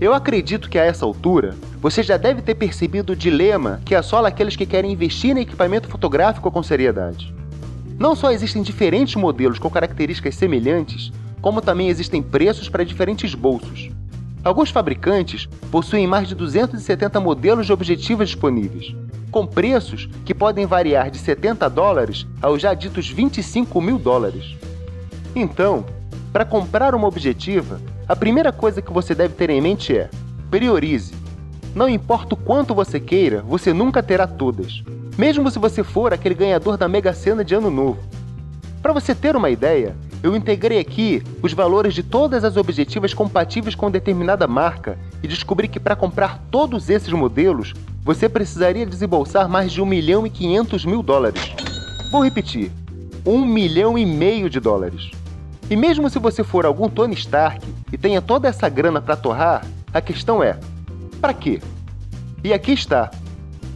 Eu 0.00 0.14
acredito 0.14 0.70
que 0.70 0.78
a 0.78 0.84
essa 0.84 1.04
altura 1.04 1.56
você 1.80 2.04
já 2.04 2.16
deve 2.16 2.40
ter 2.40 2.54
percebido 2.54 3.12
o 3.12 3.16
dilema 3.16 3.80
que 3.84 3.96
assola 3.96 4.28
aqueles 4.28 4.54
que 4.54 4.64
querem 4.64 4.92
investir 4.92 5.36
em 5.36 5.40
equipamento 5.40 5.88
fotográfico 5.88 6.52
com 6.52 6.62
seriedade. 6.62 7.34
Não 7.98 8.14
só 8.14 8.30
existem 8.30 8.62
diferentes 8.62 9.16
modelos 9.16 9.58
com 9.58 9.68
características 9.68 10.36
semelhantes, 10.36 11.10
como 11.42 11.60
também 11.60 11.88
existem 11.88 12.22
preços 12.22 12.68
para 12.68 12.84
diferentes 12.84 13.34
bolsos. 13.34 13.90
Alguns 14.44 14.70
fabricantes 14.70 15.48
possuem 15.68 16.06
mais 16.06 16.28
de 16.28 16.36
270 16.36 17.18
modelos 17.18 17.66
de 17.66 17.72
objetivos 17.72 18.28
disponíveis, 18.28 18.94
com 19.32 19.44
preços 19.44 20.08
que 20.24 20.32
podem 20.32 20.64
variar 20.64 21.10
de 21.10 21.18
70 21.18 21.68
dólares 21.68 22.24
aos 22.40 22.62
já 22.62 22.72
ditos 22.72 23.08
25 23.08 23.80
mil 23.80 23.98
dólares. 23.98 24.54
Então, 25.34 25.84
para 26.32 26.44
comprar 26.44 26.94
uma 26.94 27.08
objetiva, 27.08 27.80
a 28.08 28.16
primeira 28.16 28.50
coisa 28.50 28.80
que 28.80 28.90
você 28.90 29.14
deve 29.14 29.34
ter 29.34 29.50
em 29.50 29.60
mente 29.60 29.94
é: 29.94 30.08
priorize. 30.50 31.14
Não 31.74 31.88
importa 31.88 32.34
o 32.34 32.38
quanto 32.38 32.74
você 32.74 32.98
queira, 32.98 33.42
você 33.42 33.72
nunca 33.74 34.02
terá 34.02 34.26
todas, 34.26 34.82
mesmo 35.18 35.50
se 35.50 35.58
você 35.58 35.84
for 35.84 36.14
aquele 36.14 36.34
ganhador 36.34 36.78
da 36.78 36.88
Mega 36.88 37.12
Sena 37.12 37.44
de 37.44 37.54
Ano 37.54 37.70
Novo. 37.70 38.00
Para 38.82 38.94
você 38.94 39.14
ter 39.14 39.36
uma 39.36 39.50
ideia, 39.50 39.94
eu 40.22 40.34
integrei 40.34 40.78
aqui 40.78 41.22
os 41.42 41.52
valores 41.52 41.92
de 41.94 42.02
todas 42.02 42.44
as 42.44 42.56
objetivas 42.56 43.12
compatíveis 43.12 43.74
com 43.74 43.90
determinada 43.90 44.46
marca 44.46 44.98
e 45.22 45.28
descobri 45.28 45.68
que 45.68 45.78
para 45.78 45.94
comprar 45.94 46.42
todos 46.50 46.88
esses 46.88 47.12
modelos, 47.12 47.74
você 48.02 48.28
precisaria 48.28 48.86
desembolsar 48.86 49.48
mais 49.48 49.70
de 49.70 49.82
1 49.82 49.86
milhão 49.86 50.26
e 50.26 50.30
500 50.30 50.84
mil 50.86 51.02
dólares. 51.02 51.52
Vou 52.10 52.24
repetir: 52.24 52.72
1 53.26 53.44
milhão 53.44 53.98
e 53.98 54.06
meio 54.06 54.48
de 54.48 54.58
dólares. 54.58 55.10
E 55.70 55.76
mesmo 55.76 56.08
se 56.08 56.18
você 56.18 56.42
for 56.42 56.64
algum 56.64 56.88
Tony 56.88 57.14
Stark 57.14 57.66
e 57.92 57.98
tenha 57.98 58.22
toda 58.22 58.48
essa 58.48 58.68
grana 58.68 59.02
para 59.02 59.16
torrar, 59.16 59.66
a 59.92 60.00
questão 60.00 60.42
é: 60.42 60.58
para 61.20 61.34
quê? 61.34 61.60
E 62.42 62.52
aqui 62.54 62.72
está. 62.72 63.10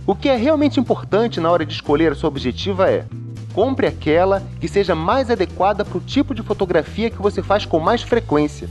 O 0.06 0.14
que 0.14 0.28
é 0.28 0.36
realmente 0.36 0.80
importante 0.80 1.38
na 1.38 1.50
hora 1.50 1.66
de 1.66 1.74
escolher 1.74 2.12
a 2.12 2.14
sua 2.14 2.28
objetiva 2.28 2.90
é: 2.90 3.04
compre 3.52 3.86
aquela 3.86 4.42
que 4.58 4.68
seja 4.68 4.94
mais 4.94 5.30
adequada 5.30 5.84
para 5.84 5.98
o 5.98 6.00
tipo 6.00 6.34
de 6.34 6.42
fotografia 6.42 7.10
que 7.10 7.20
você 7.20 7.42
faz 7.42 7.66
com 7.66 7.78
mais 7.78 8.02
frequência. 8.02 8.70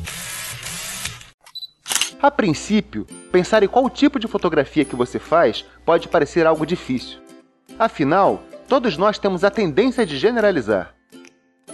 A 2.21 2.31
princípio, 2.31 3.05
pensar 3.31 3.61
em 3.63 3.67
qual 3.67 3.89
tipo 3.89 4.19
de 4.19 4.27
fotografia 4.27 4.85
que 4.85 4.95
você 4.95 5.19
faz 5.19 5.63
pode 5.85 6.07
parecer 6.07 6.47
algo 6.47 6.65
difícil. 6.65 7.19
Afinal, 7.77 8.43
todos 8.67 8.97
nós 8.97 9.17
temos 9.19 9.43
a 9.43 9.49
tendência 9.49 10.05
de 10.05 10.17
generalizar. 10.17 10.93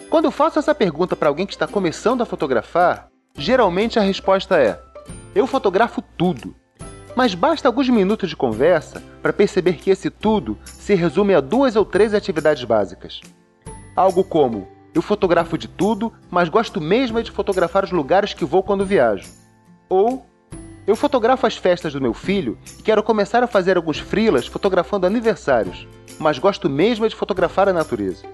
Quando 0.10 0.26
eu 0.26 0.32
faço 0.32 0.60
essa 0.60 0.74
pergunta 0.74 1.16
para 1.16 1.30
alguém 1.30 1.46
que 1.46 1.54
está 1.54 1.68
começando 1.68 2.22
a 2.22 2.26
fotografar, 2.26 3.10
geralmente 3.38 4.00
a 4.00 4.02
resposta 4.02 4.58
é: 4.58 4.80
eu 5.36 5.46
fotografo 5.46 6.02
tudo. 6.02 6.56
Mas 7.16 7.34
basta 7.34 7.68
alguns 7.68 7.90
minutos 7.90 8.30
de 8.30 8.36
conversa 8.36 9.02
para 9.22 9.34
perceber 9.34 9.74
que 9.74 9.90
esse 9.90 10.10
tudo 10.10 10.58
se 10.66 10.94
resume 10.94 11.34
a 11.34 11.42
duas 11.42 11.76
ou 11.76 11.84
três 11.84 12.14
atividades 12.14 12.64
básicas. 12.64 13.22
Algo 13.96 14.24
como: 14.24 14.68
eu 14.94 15.02
fotografo 15.02 15.58
de 15.58 15.68
tudo, 15.68 16.14
mas 16.30 16.50
gosto 16.50 16.80
mesmo 16.80 17.22
de 17.22 17.32
fotografar 17.32 17.84
os 17.84 17.92
lugares 17.92 18.34
que 18.34 18.46
vou 18.46 18.64
quando 18.64 18.86
viajo. 18.86 19.28
Ou 19.90 20.26
eu 20.88 20.96
fotografo 20.96 21.46
as 21.46 21.58
festas 21.58 21.94
do 21.94 22.02
meu 22.02 22.14
filho 22.14 22.58
e 22.80 22.82
quero 22.82 23.04
começar 23.04 23.44
a 23.44 23.48
fazer 23.48 23.76
alguns 23.76 24.00
frilas 24.00 24.48
fotografando 24.48 25.06
aniversários, 25.06 25.88
mas 26.18 26.40
gosto 26.40 26.70
mesmo 26.70 27.08
de 27.08 27.16
fotografar 27.16 27.68
a 27.68 27.74
natureza. 27.74 28.26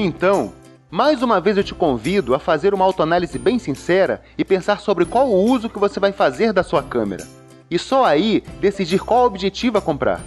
Então, 0.00 0.52
mais 0.88 1.24
uma 1.24 1.40
vez 1.40 1.56
eu 1.56 1.64
te 1.64 1.74
convido 1.74 2.32
a 2.32 2.38
fazer 2.38 2.72
uma 2.72 2.84
autoanálise 2.84 3.36
bem 3.36 3.58
sincera 3.58 4.22
e 4.38 4.44
pensar 4.44 4.78
sobre 4.78 5.04
qual 5.04 5.28
o 5.28 5.50
uso 5.50 5.68
que 5.68 5.76
você 5.76 5.98
vai 5.98 6.12
fazer 6.12 6.52
da 6.52 6.62
sua 6.62 6.84
câmera. 6.84 7.26
E 7.68 7.80
só 7.80 8.04
aí 8.04 8.44
decidir 8.60 9.00
qual 9.00 9.26
objetivo 9.26 9.76
a 9.76 9.80
comprar. 9.80 10.20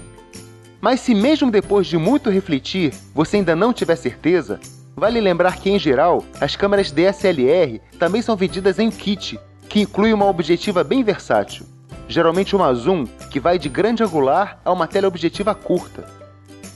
Mas 0.82 1.00
se 1.00 1.16
mesmo 1.16 1.50
depois 1.50 1.88
de 1.88 1.98
muito 1.98 2.30
refletir 2.30 2.94
você 3.16 3.38
ainda 3.38 3.56
não 3.56 3.72
tiver 3.72 3.96
certeza, 3.96 4.60
vale 4.94 5.22
lembrar 5.22 5.56
que 5.56 5.70
em 5.70 5.80
geral 5.80 6.22
as 6.42 6.58
câmeras 6.58 6.92
DSLR 6.92 7.80
também 7.98 8.22
são 8.22 8.36
vendidas 8.36 8.78
em 8.78 8.92
kit, 8.92 9.40
que 9.70 9.80
inclui 9.80 10.12
uma 10.12 10.26
objetiva 10.26 10.84
bem 10.84 11.02
versátil, 11.02 11.66
geralmente 12.10 12.58
uma 12.58 12.74
zoom 12.74 13.06
que 13.32 13.40
vai 13.40 13.58
de 13.58 13.70
grande 13.70 14.04
angular 14.04 14.60
a 14.66 14.74
uma 14.74 14.86
teleobjetiva 14.86 15.56
curta 15.56 16.21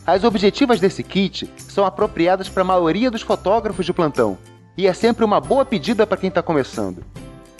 as 0.05 0.23
objetivas 0.23 0.79
desse 0.79 1.03
kit 1.03 1.49
são 1.57 1.83
apropriadas 1.83 2.47
para 2.47 2.61
a 2.61 2.65
maioria 2.65 3.09
dos 3.09 3.23
fotógrafos 3.23 3.85
de 3.85 3.93
plantão, 3.93 4.37
e 4.77 4.85
é 4.85 4.93
sempre 4.93 5.25
uma 5.25 5.41
boa 5.41 5.65
pedida 5.65 6.05
para 6.05 6.17
quem 6.17 6.27
está 6.29 6.43
começando. 6.43 7.03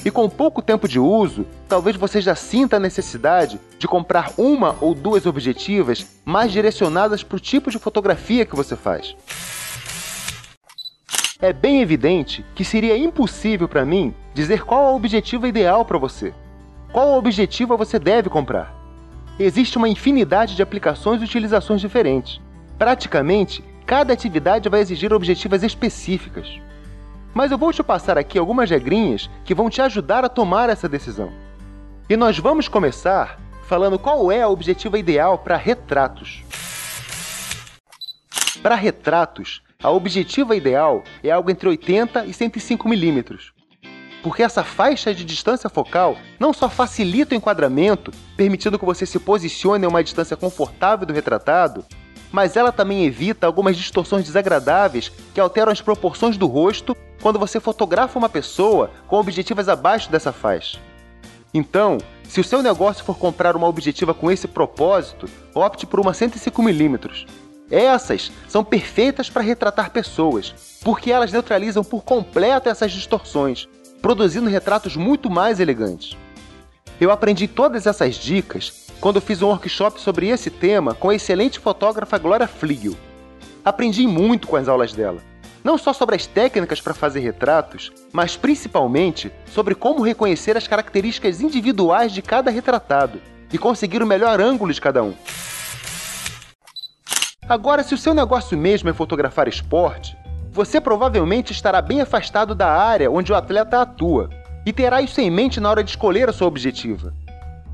E 0.05 0.11
com 0.11 0.29
pouco 0.29 0.61
tempo 0.61 0.87
de 0.87 0.99
uso, 0.99 1.47
talvez 1.67 1.95
você 1.95 2.21
já 2.21 2.35
sinta 2.35 2.75
a 2.75 2.79
necessidade 2.79 3.59
de 3.79 3.87
comprar 3.87 4.31
uma 4.37 4.75
ou 4.79 4.93
duas 4.93 5.25
objetivas 5.25 6.05
mais 6.23 6.51
direcionadas 6.51 7.23
para 7.23 7.37
o 7.37 7.39
tipo 7.39 7.71
de 7.71 7.79
fotografia 7.79 8.45
que 8.45 8.55
você 8.55 8.75
faz. 8.75 9.15
É 11.41 11.51
bem 11.51 11.81
evidente 11.81 12.45
que 12.53 12.63
seria 12.63 12.95
impossível 12.95 13.67
para 13.67 13.83
mim 13.83 14.13
dizer 14.35 14.63
qual 14.63 14.85
a 14.85 14.91
objetiva 14.91 15.47
ideal 15.47 15.83
para 15.83 15.97
você. 15.97 16.31
Qual 16.93 17.17
objetivo 17.17 17.75
você 17.75 17.97
deve 17.97 18.29
comprar? 18.29 18.84
Existe 19.39 19.77
uma 19.77 19.89
infinidade 19.89 20.55
de 20.55 20.61
aplicações 20.61 21.21
e 21.21 21.25
utilizações 21.25 21.81
diferentes. 21.81 22.41
Praticamente, 22.77 23.63
cada 23.85 24.13
atividade 24.13 24.69
vai 24.69 24.81
exigir 24.81 25.13
objetivas 25.13 25.63
específicas. 25.63 26.59
Mas 27.33 27.51
eu 27.51 27.57
vou 27.57 27.73
te 27.73 27.83
passar 27.83 28.17
aqui 28.17 28.37
algumas 28.37 28.69
regrinhas 28.69 29.29
que 29.43 29.53
vão 29.53 29.69
te 29.69 29.81
ajudar 29.81 30.23
a 30.23 30.29
tomar 30.29 30.69
essa 30.69 30.87
decisão. 30.87 31.31
E 32.09 32.15
nós 32.15 32.37
vamos 32.39 32.67
começar 32.67 33.39
falando 33.67 33.99
qual 33.99 34.31
é 34.31 34.41
a 34.41 34.47
objetiva 34.47 34.97
ideal 34.97 35.39
para 35.39 35.57
retratos. 35.57 36.43
Para 38.61 38.75
retratos, 38.75 39.61
a 39.83 39.91
objetiva 39.91 40.55
ideal 40.55 41.03
é 41.23 41.29
algo 41.29 41.51
entre 41.51 41.67
80 41.67 42.25
e 42.25 42.33
105 42.33 42.87
milímetros, 42.87 43.53
porque 44.25 44.41
essa 44.41 44.63
faixa 44.63 45.13
de 45.13 45.23
distância 45.23 45.69
focal 45.69 46.17
não 46.39 46.51
só 46.51 46.67
facilita 46.67 47.35
o 47.35 47.37
enquadramento, 47.37 48.11
permitindo 48.35 48.79
que 48.79 48.83
você 48.83 49.05
se 49.05 49.19
posicione 49.19 49.85
a 49.85 49.87
uma 49.87 50.03
distância 50.03 50.35
confortável 50.35 51.05
do 51.05 51.13
retratado, 51.13 51.85
mas 52.31 52.57
ela 52.57 52.71
também 52.71 53.05
evita 53.05 53.45
algumas 53.45 53.77
distorções 53.77 54.25
desagradáveis 54.25 55.11
que 55.31 55.39
alteram 55.39 55.71
as 55.71 55.79
proporções 55.79 56.37
do 56.37 56.47
rosto 56.47 56.97
quando 57.21 57.37
você 57.37 57.59
fotografa 57.59 58.17
uma 58.17 58.27
pessoa 58.27 58.89
com 59.05 59.15
objetivas 59.17 59.69
abaixo 59.69 60.09
dessa 60.09 60.33
faixa. 60.33 60.79
Então, 61.53 61.99
se 62.23 62.41
o 62.41 62.43
seu 62.43 62.63
negócio 62.63 63.05
for 63.05 63.19
comprar 63.19 63.55
uma 63.55 63.67
objetiva 63.67 64.11
com 64.11 64.31
esse 64.31 64.47
propósito, 64.47 65.29
opte 65.53 65.85
por 65.85 65.99
uma 65.99 66.13
105mm. 66.13 67.27
Essas 67.69 68.31
são 68.47 68.63
perfeitas 68.63 69.29
para 69.29 69.43
retratar 69.43 69.91
pessoas, 69.91 70.79
porque 70.83 71.11
elas 71.11 71.31
neutralizam 71.31 71.83
por 71.83 72.03
completo 72.03 72.69
essas 72.69 72.91
distorções, 72.91 73.67
produzindo 74.05 74.47
retratos 74.47 74.95
muito 74.95 75.31
mais 75.31 75.59
elegantes. 75.59 76.15
Eu 77.01 77.09
aprendi 77.09 77.47
todas 77.47 77.87
essas 77.87 78.13
dicas 78.13 78.85
quando 79.01 79.19
fiz 79.19 79.41
um 79.41 79.47
workshop 79.47 79.99
sobre 79.99 80.27
esse 80.27 80.51
tema 80.51 80.93
com 80.93 81.09
a 81.09 81.15
excelente 81.15 81.57
fotógrafa 81.57 82.19
Glória 82.19 82.47
Fliegel. 82.47 82.93
Aprendi 83.63 84.05
muito 84.05 84.47
com 84.47 84.57
as 84.57 84.67
aulas 84.67 84.93
dela 84.93 85.23
não 85.63 85.75
só 85.75 85.91
sobre 85.91 86.15
as 86.15 86.27
técnicas 86.27 86.79
para 86.79 86.93
fazer 86.93 87.21
retratos, 87.21 87.91
mas 88.13 88.37
principalmente 88.37 89.31
sobre 89.47 89.73
como 89.73 90.03
reconhecer 90.03 90.55
as 90.55 90.67
características 90.67 91.41
individuais 91.41 92.11
de 92.11 92.21
cada 92.21 92.51
retratado 92.51 93.19
e 93.51 93.57
conseguir 93.57 94.03
o 94.03 94.05
melhor 94.05 94.39
ângulo 94.39 94.71
de 94.71 94.79
cada 94.79 95.01
um. 95.01 95.15
Agora, 97.49 97.81
se 97.81 97.95
o 97.95 97.97
seu 97.97 98.13
negócio 98.13 98.55
mesmo 98.55 98.87
é 98.87 98.93
fotografar 98.93 99.47
esporte, 99.47 100.15
você 100.55 100.79
provavelmente 100.79 101.51
estará 101.51 101.81
bem 101.81 101.99
afastado 101.99 102.55
da 102.55 102.71
área 102.71 103.11
onde 103.11 103.29
o 103.29 103.35
atleta 103.35 103.81
atua 103.81 104.29
e 104.65 104.71
terá 104.71 105.01
isso 105.01 105.19
em 105.19 105.29
mente 105.29 105.59
na 105.59 105.69
hora 105.69 105.83
de 105.83 105.89
escolher 105.89 106.29
a 106.29 106.31
sua 106.31 106.47
objetiva. 106.47 107.13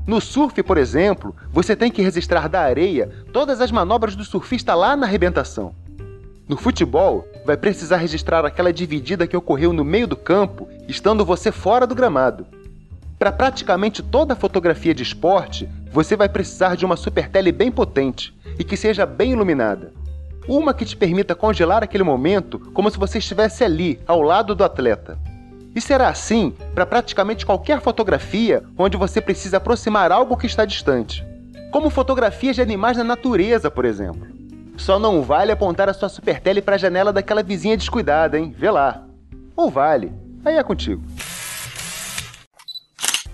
No 0.04 0.20
surf, 0.20 0.60
por 0.64 0.76
exemplo, 0.76 1.32
você 1.52 1.76
tem 1.76 1.92
que 1.92 2.02
registrar 2.02 2.48
da 2.48 2.60
areia 2.60 3.08
todas 3.32 3.60
as 3.60 3.70
manobras 3.70 4.16
do 4.16 4.24
surfista 4.24 4.74
lá 4.74 4.96
na 4.96 5.06
arrebentação. 5.06 5.72
No 6.48 6.56
futebol, 6.56 7.24
vai 7.46 7.56
precisar 7.56 7.98
registrar 7.98 8.44
aquela 8.44 8.72
dividida 8.72 9.28
que 9.28 9.36
ocorreu 9.36 9.72
no 9.72 9.84
meio 9.84 10.08
do 10.08 10.16
campo, 10.16 10.68
estando 10.88 11.24
você 11.24 11.52
fora 11.52 11.86
do 11.86 11.94
gramado. 11.94 12.44
Para 13.16 13.30
praticamente 13.30 14.02
toda 14.02 14.34
fotografia 14.34 14.92
de 14.92 15.04
esporte, 15.04 15.68
você 15.92 16.16
vai 16.16 16.28
precisar 16.28 16.76
de 16.76 16.84
uma 16.84 16.96
super 16.96 17.28
tele 17.28 17.52
bem 17.52 17.70
potente 17.70 18.36
e 18.58 18.64
que 18.64 18.76
seja 18.76 19.06
bem 19.06 19.30
iluminada. 19.30 20.01
Uma 20.48 20.74
que 20.74 20.84
te 20.84 20.96
permita 20.96 21.34
congelar 21.34 21.82
aquele 21.82 22.02
momento 22.02 22.58
como 22.72 22.90
se 22.90 22.98
você 22.98 23.18
estivesse 23.18 23.62
ali, 23.62 24.00
ao 24.06 24.20
lado 24.22 24.54
do 24.54 24.64
atleta. 24.64 25.18
E 25.74 25.80
será 25.80 26.08
assim 26.08 26.54
para 26.74 26.84
praticamente 26.84 27.46
qualquer 27.46 27.80
fotografia 27.80 28.62
onde 28.76 28.96
você 28.96 29.20
precisa 29.20 29.56
aproximar 29.56 30.12
algo 30.12 30.36
que 30.36 30.46
está 30.46 30.64
distante, 30.64 31.24
como 31.70 31.88
fotografias 31.88 32.56
de 32.56 32.62
animais 32.62 32.96
na 32.96 33.04
natureza, 33.04 33.70
por 33.70 33.84
exemplo. 33.84 34.26
Só 34.76 34.98
não 34.98 35.22
vale 35.22 35.52
apontar 35.52 35.88
a 35.88 35.94
sua 35.94 36.08
super 36.08 36.40
tele 36.40 36.60
para 36.60 36.74
a 36.74 36.78
janela 36.78 37.12
daquela 37.12 37.42
vizinha 37.42 37.76
descuidada, 37.76 38.38
hein? 38.38 38.54
Vê 38.56 38.70
lá. 38.70 39.04
Ou 39.56 39.70
vale. 39.70 40.12
Aí 40.44 40.56
é 40.56 40.62
contigo. 40.62 41.02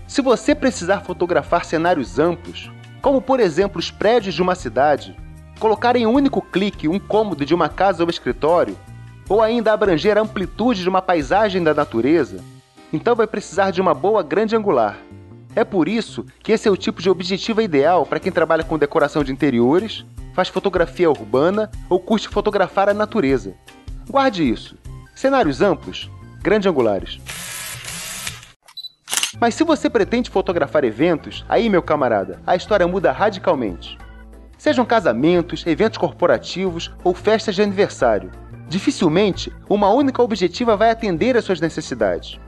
Se 0.07 0.21
você 0.21 0.55
precisar 0.55 1.01
fotografar 1.01 1.65
cenários 1.65 2.19
amplos, 2.19 2.71
como 3.01 3.23
por 3.23 3.41
exemplo 3.41 3.79
os 3.79 3.91
prédios 3.91 4.35
de 4.35 4.43
uma 4.43 4.55
cidade, 4.55 5.17
colocar 5.59 5.97
em 5.97 6.07
um 6.07 6.13
único 6.13 6.41
clique 6.41 6.89
um 6.89 6.99
cômodo 6.99 7.45
de 7.45 7.55
uma 7.55 7.69
casa 7.69 8.03
ou 8.03 8.11
escritório, 8.11 8.79
ou 9.29 9.43
ainda 9.43 9.73
abranger 9.73 10.17
a 10.17 10.23
amplitude 10.23 10.83
de 10.83 10.89
uma 10.89 11.03
paisagem 11.03 11.63
da 11.63 11.75
natureza, 11.75 12.43
então 12.93 13.15
vai 13.15 13.27
precisar 13.27 13.71
de 13.71 13.81
uma 13.81 13.93
boa 13.93 14.23
grande 14.23 14.57
angular. 14.57 14.99
É 15.55 15.65
por 15.65 15.89
isso 15.89 16.25
que 16.43 16.53
esse 16.53 16.69
é 16.69 16.71
o 16.71 16.77
tipo 16.77 17.03
de 17.03 17.11
objetivo 17.11 17.61
ideal 17.61 18.07
para 18.07 18.21
quem 18.21 18.33
trabalha 18.33 18.65
com 18.65 18.79
decoração 18.79 19.25
de 19.25 19.33
interiores 19.33 20.07
faz 20.33 20.49
fotografia 20.49 21.11
urbana 21.11 21.71
ou 21.91 21.99
curte 21.99 22.29
fotografar 22.29 22.89
a 22.89 22.95
natureza. 22.95 23.55
Guarde 24.09 24.49
isso. 24.49 24.77
Cenários 25.15 25.61
amplos, 25.61 26.09
grande 26.41 26.69
angulares. 26.69 27.19
Mas 29.41 29.55
se 29.55 29.65
você 29.65 29.91
pretende 29.91 30.31
fotografar 30.31 30.85
eventos, 30.85 31.45
aí, 31.49 31.69
meu 31.69 31.83
camarada, 31.83 32.41
a 32.47 32.57
história 32.57 32.87
muda 32.87 33.13
radicalmente. 33.13 33.99
Sejam 34.59 34.85
casamentos, 34.85 35.65
eventos 35.67 35.97
corporativos 35.97 36.93
ou 37.03 37.15
festas 37.15 37.55
de 37.55 37.63
aniversário. 37.63 38.31
Dificilmente 38.69 39.51
uma 39.69 39.89
única 39.89 40.23
objetiva 40.23 40.77
vai 40.77 40.91
atender 40.91 41.37
às 41.37 41.45
suas 41.45 41.61
necessidades. 41.61 42.39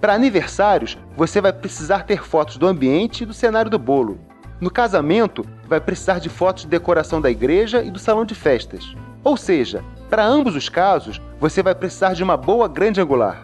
Para 0.00 0.14
aniversários, 0.14 0.98
você 1.16 1.40
vai 1.40 1.52
precisar 1.52 2.02
ter 2.04 2.24
fotos 2.24 2.56
do 2.56 2.66
ambiente 2.66 3.22
e 3.22 3.26
do 3.26 3.32
cenário 3.32 3.70
do 3.70 3.78
bolo, 3.78 4.18
no 4.60 4.72
casamento, 4.72 5.46
vai 5.68 5.80
precisar 5.80 6.18
de 6.18 6.28
fotos 6.28 6.64
de 6.64 6.68
decoração 6.68 7.20
da 7.20 7.30
igreja 7.30 7.80
e 7.80 7.92
do 7.92 7.98
salão 7.98 8.24
de 8.24 8.34
festas. 8.34 8.92
Ou 9.22 9.36
seja, 9.36 9.84
para 10.10 10.26
ambos 10.26 10.56
os 10.56 10.68
casos, 10.68 11.20
você 11.38 11.62
vai 11.62 11.76
precisar 11.76 12.12
de 12.14 12.24
uma 12.24 12.36
boa 12.36 12.66
grande 12.66 13.00
angular. 13.00 13.42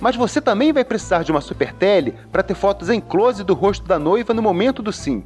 Mas 0.00 0.16
você 0.16 0.40
também 0.40 0.72
vai 0.72 0.84
precisar 0.84 1.22
de 1.22 1.30
uma 1.30 1.42
super 1.42 1.74
tele 1.74 2.14
para 2.32 2.42
ter 2.42 2.54
fotos 2.54 2.88
em 2.88 2.98
close 2.98 3.44
do 3.44 3.52
rosto 3.52 3.86
da 3.86 3.98
noiva 3.98 4.32
no 4.32 4.40
momento 4.40 4.82
do 4.82 4.92
sim, 4.92 5.22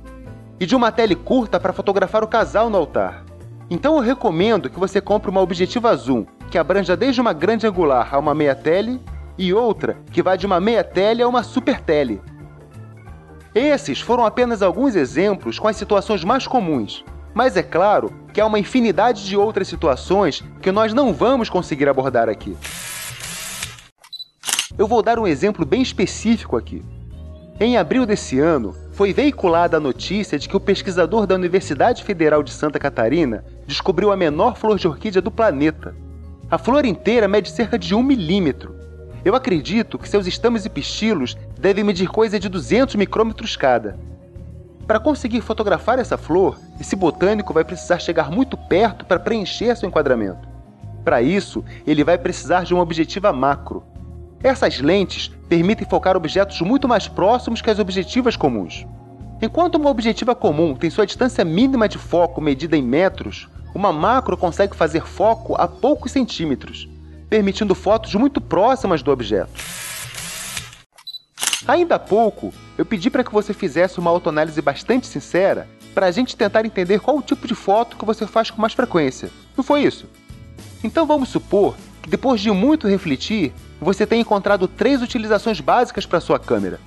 e 0.63 0.67
de 0.67 0.77
uma 0.77 0.93
tele 0.93 1.17
curta 1.17 1.59
para 1.59 1.73
fotografar 1.73 2.23
o 2.23 2.29
casal 2.29 2.71
no 2.71 2.79
altar. 2.79 3.25
Então 3.69 3.97
eu 3.97 4.01
recomendo 4.01 4.71
que 4.71 4.79
você 4.79 5.01
compre 5.01 5.29
uma 5.29 5.41
objetiva 5.41 5.97
zoom 5.97 6.25
que 6.49 6.57
abranja 6.57 6.97
desde 6.97 7.21
uma 7.21 7.33
grande 7.33 7.67
angular 7.67 8.15
a 8.15 8.19
uma 8.21 8.33
meia 8.33 8.55
tele 8.55 9.01
e 9.37 9.53
outra 9.53 9.99
que 10.13 10.23
vai 10.23 10.39
de 10.39 10.47
uma 10.47 10.61
meia 10.61 10.85
tele 10.85 11.21
a 11.21 11.27
uma 11.27 11.43
super 11.43 11.81
tele, 11.81 12.23
esses 13.53 14.01
foram 14.01 14.25
apenas 14.25 14.63
alguns 14.63 14.95
exemplos 14.95 15.59
com 15.59 15.67
as 15.67 15.77
situações 15.77 16.23
mais 16.23 16.47
comuns, 16.47 17.05
mas 17.35 17.57
é 17.57 17.63
claro 17.65 18.13
que 18.33 18.41
há 18.41 18.47
uma 18.47 18.59
infinidade 18.61 19.27
de 19.27 19.37
outras 19.37 19.67
situações 19.67 20.45
que 20.63 20.71
nós 20.71 20.95
não 20.95 21.13
vamos 21.13 21.51
conseguir 21.51 21.89
abordar 21.89 22.29
aqui. 22.29 22.57
Eu 24.79 24.87
vou 24.87 25.03
dar 25.03 25.19
um 25.19 25.27
exemplo 25.27 25.67
bem 25.67 25.83
específico 25.83 26.57
aqui. 26.57 26.85
Em 27.61 27.77
abril 27.77 28.07
desse 28.07 28.39
ano, 28.39 28.75
foi 29.03 29.13
veiculada 29.13 29.79
a 29.79 29.81
notícia 29.81 30.39
de 30.39 30.49
que 30.49 30.57
o 30.57 30.61
pesquisador 30.61 31.27
da 31.27 31.35
Universidade 31.35 32.05
Federal 32.05 32.41
de 32.41 32.53
Santa 32.53 32.79
Catarina 32.79 33.45
descobriu 33.67 34.13
a 34.13 34.17
menor 34.17 34.57
flor 34.57 34.79
de 34.79 34.87
orquídea 34.87 35.21
do 35.21 35.29
planeta. 35.29 35.93
A 36.49 36.57
flor 36.57 36.85
inteira 36.85 37.27
mede 37.27 37.51
cerca 37.51 37.77
de 37.77 37.97
um 37.97 38.03
milímetro 38.03 38.77
eu 39.25 39.35
acredito 39.35 39.99
que 39.99 40.09
seus 40.09 40.27
estames 40.27 40.65
e 40.65 40.71
pistilos 40.71 41.37
devem 41.59 41.85
medir 41.85 42.09
coisa 42.09 42.39
de 42.39 42.49
200 42.49 42.95
micrômetros 42.97 43.57
cada. 43.57 43.99
Para 44.87 44.99
conseguir 44.99 45.41
fotografar 45.41 45.99
essa 45.99 46.17
flor, 46.17 46.59
esse 46.81 46.97
botânico 46.97 47.53
vai 47.53 47.65
precisar 47.65 48.01
chegar 48.01 48.31
muito 48.31 48.57
perto 48.57 49.05
para 49.05 49.21
preencher 49.21 49.77
seu 49.77 49.89
enquadramento. 49.89 50.49
Para 51.05 51.23
isso, 51.23 51.65
ele 51.87 52.03
vai 52.03 52.19
precisar 52.19 52.65
de 52.65 52.75
uma 52.75 52.83
objetiva 52.83 53.33
macro. 53.33 53.85
Essas 54.43 54.81
lentes 54.81 55.29
permitem 55.49 55.87
focar 55.89 56.17
objetos 56.17 56.61
muito 56.61 56.89
mais 56.89 57.07
próximos 57.07 57.63
que 57.63 57.71
as 57.71 57.79
objetivas 57.79 58.37
comuns. 58.37 58.85
Enquanto 59.41 59.77
uma 59.77 59.91
objetiva 59.91 60.35
comum 60.35 60.75
tem 60.75 60.91
sua 60.91 61.07
distância 61.07 61.45
mínima 61.45 61.89
de 61.89 61.99
foco 61.99 62.41
medida 62.41 62.77
em 62.77 62.83
metros, 62.83 63.49
uma 63.75 63.93
macro 63.93 64.37
consegue 64.37 64.77
fazer 64.77 65.07
foco 65.07 65.55
a 65.55 65.69
poucos 65.69 66.13
centímetros, 66.13 66.89
permitindo 67.31 67.75
fotos 67.75 68.15
muito 68.15 68.41
próximas 68.41 69.03
do 69.03 69.13
objeto. 69.13 69.53
Ainda 71.67 71.95
há 71.95 71.99
pouco, 71.99 72.53
eu 72.77 72.85
pedi 72.85 73.09
para 73.09 73.23
que 73.23 73.33
você 73.33 73.55
fizesse 73.55 74.01
uma 74.01 74.11
autoanálise 74.11 74.61
bastante 74.61 75.07
sincera 75.07 75.69
para 75.95 76.07
a 76.07 76.11
gente 76.11 76.37
tentar 76.37 76.67
entender 76.67 76.99
qual 76.99 77.17
o 77.17 77.23
tipo 77.23 77.47
de 77.47 77.55
foto 77.55 77.97
que 77.97 78.05
você 78.05 78.27
faz 78.27 78.51
com 78.51 78.61
mais 78.61 78.73
frequência. 78.73 79.31
Não 79.57 79.63
foi 79.63 79.83
isso? 79.83 80.07
Então 80.83 81.07
vamos 81.07 81.29
supor 81.29 81.77
que 82.03 82.11
depois 82.11 82.41
de 82.41 82.51
muito 82.51 82.89
refletir, 82.89 83.53
você 83.83 84.07
tenha 84.07 84.23
encontrado 84.23 84.69
três 84.69 85.03
utilizações 85.03 85.61
básicas 85.61 86.07
para 86.07 86.21
sua 86.21 86.39
câmera. 86.39 86.81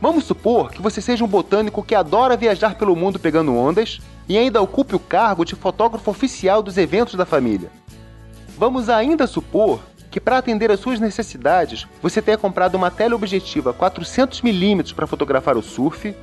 Vamos 0.00 0.24
supor 0.24 0.70
que 0.70 0.82
você 0.82 1.00
seja 1.00 1.24
um 1.24 1.28
botânico 1.28 1.82
que 1.82 1.94
adora 1.94 2.36
viajar 2.36 2.74
pelo 2.74 2.96
mundo 2.96 3.18
pegando 3.18 3.54
ondas 3.56 4.00
e 4.28 4.36
ainda 4.36 4.60
ocupe 4.60 4.94
o 4.94 5.00
cargo 5.00 5.44
de 5.44 5.54
fotógrafo 5.54 6.10
oficial 6.10 6.62
dos 6.62 6.76
eventos 6.76 7.14
da 7.14 7.24
família. 7.24 7.70
Vamos 8.58 8.88
ainda 8.88 9.26
supor 9.26 9.80
que 10.10 10.20
para 10.20 10.38
atender 10.38 10.70
às 10.70 10.80
suas 10.80 10.98
necessidades, 10.98 11.86
você 12.00 12.22
tenha 12.22 12.38
comprado 12.38 12.74
uma 12.74 12.90
teleobjetiva 12.90 13.74
400mm 13.74 14.94
para 14.94 15.06
fotografar 15.06 15.56
o 15.56 15.62
surf, 15.62 16.14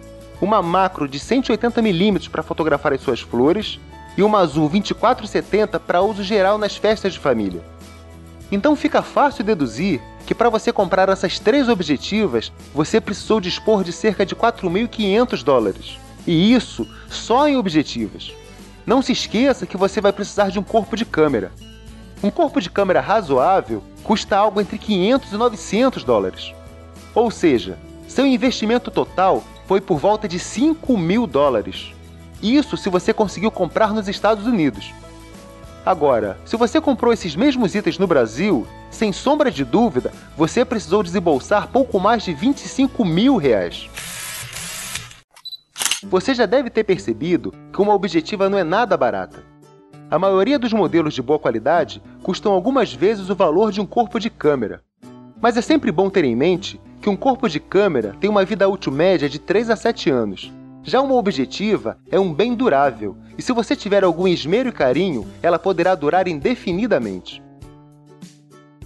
uma 0.42 0.62
macro 0.62 1.08
de 1.08 1.20
180mm 1.20 2.30
para 2.30 2.44
fotografar 2.44 2.94
as 2.94 3.02
suas 3.02 3.22
flores 3.22 3.80
e 4.18 4.24
uma 4.24 4.40
azul 4.40 4.68
2470 4.70 5.80
para 5.80 6.02
uso 6.02 6.24
geral 6.24 6.58
nas 6.58 6.76
festas 6.76 7.14
de 7.14 7.20
família. 7.20 7.73
Então 8.52 8.76
fica 8.76 9.02
fácil 9.02 9.44
deduzir 9.44 10.02
que 10.26 10.36
para 10.36 10.50
você 10.50 10.72
comprar 10.72 11.10
essas 11.10 11.40
três 11.40 11.68
objetivas, 11.68 12.52
você 12.74 13.02
precisou 13.02 13.42
dispor 13.42 13.84
de 13.84 13.92
cerca 13.92 14.26
de 14.26 14.36
4.500 14.36 15.44
dólares. 15.44 15.98
E 16.26 16.54
isso 16.54 16.88
só 17.10 17.48
em 17.48 17.58
objetivas. 17.58 18.34
Não 18.86 19.02
se 19.02 19.12
esqueça 19.12 19.66
que 19.66 19.78
você 19.78 20.00
vai 20.00 20.14
precisar 20.14 20.50
de 20.50 20.60
um 20.60 20.64
corpo 20.64 20.96
de 20.96 21.06
câmera, 21.06 21.52
um 22.24 22.32
corpo 22.32 22.62
de 22.62 22.70
câmera 22.70 23.02
razoável 23.02 23.84
custa 24.02 24.38
algo 24.38 24.62
entre 24.62 24.78
500 24.78 25.34
e 25.34 25.36
900 25.36 26.04
dólares. 26.06 26.54
Ou 27.14 27.30
seja, 27.30 27.78
seu 28.08 28.26
investimento 28.26 28.90
total 28.90 29.44
foi 29.68 29.82
por 29.82 29.98
volta 29.98 30.26
de 30.26 30.40
5 30.40 30.98
mil 30.98 31.28
dólares. 31.28 31.94
Isso 32.42 32.78
se 32.78 32.88
você 32.90 33.14
conseguiu 33.14 33.52
comprar 33.52 33.94
nos 33.94 34.08
Estados 34.08 34.48
Unidos. 34.48 34.94
Agora, 35.86 36.38
se 36.46 36.56
você 36.56 36.80
comprou 36.80 37.12
esses 37.12 37.36
mesmos 37.36 37.76
itens 37.76 37.98
no 37.98 38.08
Brasil, 38.08 38.66
sem 38.90 39.12
sombra 39.12 39.52
de 39.52 39.66
dúvida, 39.66 40.14
você 40.38 40.64
precisou 40.64 41.04
desembolsar 41.04 41.68
pouco 41.68 42.00
mais 42.00 42.24
de 42.24 42.34
25 42.34 43.04
mil 43.04 43.36
reais. 43.36 43.90
Você 46.04 46.34
já 46.34 46.46
deve 46.46 46.70
ter 46.70 46.86
percebido 46.86 47.54
que 47.74 47.82
uma 47.82 47.94
objetiva 47.94 48.50
não 48.50 48.58
é 48.58 48.64
nada 48.64 48.96
barata. 48.96 49.44
A 50.10 50.18
maioria 50.18 50.58
dos 50.58 50.72
modelos 50.72 51.14
de 51.14 51.22
boa 51.22 51.40
qualidade 51.40 52.02
custam 52.22 52.54
algumas 52.54 52.94
vezes 52.94 53.30
o 53.30 53.36
valor 53.36 53.70
de 53.70 53.82
um 53.82 53.86
corpo 53.86 54.20
de 54.20 54.30
câmera. 54.30 54.82
Mas 55.42 55.58
é 55.58 55.62
sempre 55.62 55.92
bom 55.92 56.10
ter 56.10 56.24
em 56.24 56.36
mente 56.36 56.80
que 57.02 57.10
um 57.10 57.16
corpo 57.18 57.50
de 57.50 57.60
câmera 57.60 58.16
tem 58.22 58.30
uma 58.30 58.46
vida 58.46 58.70
útil 58.70 58.94
média 58.94 59.28
de 59.28 59.38
3 59.38 59.70
a 59.70 59.76
7 59.76 60.10
anos. 60.10 60.50
Já 60.86 61.00
uma 61.00 61.16
objetiva 61.16 61.98
é 62.12 62.20
um 62.20 62.34
bem 62.34 62.54
durável, 62.54 63.16
e 63.38 63.42
se 63.42 63.54
você 63.54 63.74
tiver 63.74 64.04
algum 64.04 64.28
esmero 64.28 64.68
e 64.68 64.72
carinho, 64.72 65.26
ela 65.42 65.58
poderá 65.58 65.96
durar 65.96 66.28
indefinidamente. 66.28 67.42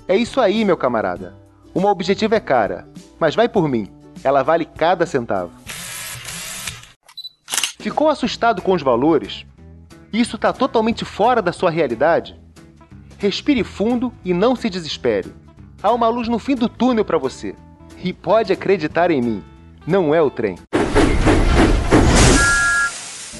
É 0.08 0.16
isso 0.16 0.40
aí, 0.40 0.64
meu 0.64 0.78
camarada. 0.78 1.36
Uma 1.74 1.90
objetiva 1.90 2.36
é 2.36 2.40
cara, 2.40 2.88
mas 3.20 3.34
vai 3.34 3.50
por 3.50 3.68
mim, 3.68 3.88
ela 4.24 4.44
vale 4.44 4.64
cada 4.64 5.08
centavo. 5.08 5.52
Ficou 7.80 8.10
assustado 8.10 8.62
com 8.62 8.74
os 8.74 8.84
valores? 8.84 9.44
Isso 10.14 10.36
está 10.36 10.54
totalmente 10.54 11.04
fora 11.04 11.42
da 11.42 11.52
sua 11.52 11.72
realidade? 11.72 12.40
Respire 13.18 13.64
fundo 13.64 14.14
e 14.24 14.36
não 14.36 14.56
se 14.56 14.70
desespere. 14.70 15.34
Há 15.82 15.92
uma 15.92 16.08
luz 16.10 16.28
no 16.28 16.38
fim 16.38 16.54
do 16.54 16.70
túnel 16.70 17.04
para 17.04 17.18
você. 17.18 17.56
E 18.04 18.14
pode 18.14 18.54
acreditar 18.54 19.10
em 19.10 19.22
mim, 19.22 19.44
não 19.86 20.14
é 20.14 20.22
o 20.22 20.30
trem. 20.30 20.58